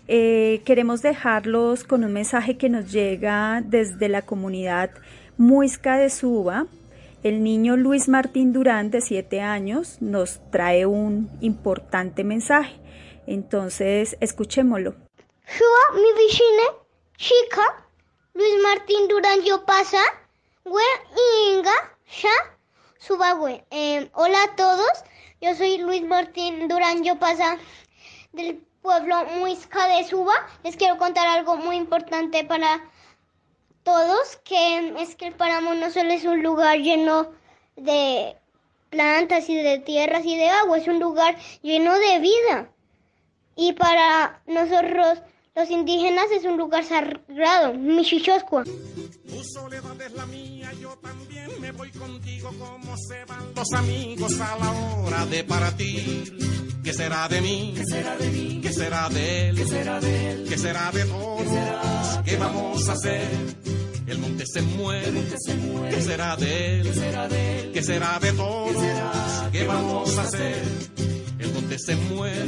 [0.06, 4.90] Eh, queremos dejarlos con un mensaje que nos llega desde la comunidad
[5.36, 6.66] Muisca de Suba.
[7.22, 12.76] El niño Luis Martín Durán, de 7 años, nos trae un importante mensaje.
[13.26, 14.94] Entonces, escuchémoslo.
[15.46, 16.28] Suba, mi
[17.16, 17.84] chica,
[18.32, 20.00] Luis Martín Durán, yo pasa,
[20.64, 21.72] inga,
[22.22, 22.57] ya,
[22.98, 23.64] Subahue.
[23.70, 25.04] Eh, hola a todos,
[25.40, 27.56] yo soy Luis Martín Durán Yo Pasa
[28.32, 30.34] del pueblo Muisca de Suba.
[30.64, 32.90] Les quiero contar algo muy importante para
[33.84, 37.30] todos, que es que el páramo no solo es un lugar lleno
[37.76, 38.36] de
[38.90, 42.70] plantas y de tierras y de agua, es un lugar lleno de vida.
[43.54, 45.18] Y para nosotros
[45.54, 48.64] los indígenas es un lugar sagrado, Michichoscua.
[53.58, 56.38] Los amigos a la hora de partir.
[56.84, 57.74] ¿Qué será de mí?
[57.76, 58.60] ¿Qué será de mí?
[58.62, 59.56] ¿Qué será de él?
[59.56, 60.46] ¿Qué será de él?
[60.48, 62.24] ¿Qué será de todos?
[62.24, 63.28] ¿Qué, vamos a hacer?
[64.06, 65.10] El monte se muere.
[65.90, 66.82] ¿Qué será de él?
[66.84, 67.72] ¿Qué será de él?
[67.72, 68.76] ¿Qué será de todos?
[69.52, 70.62] ¿Qué vamos a hacer?
[71.40, 72.46] El monte se muere.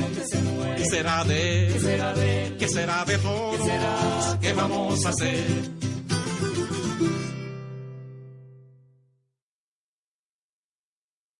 [0.76, 2.56] ¿Qué será de él?
[2.56, 4.38] ¿Qué será de todos?
[4.40, 5.89] ¿Qué vamos a hacer?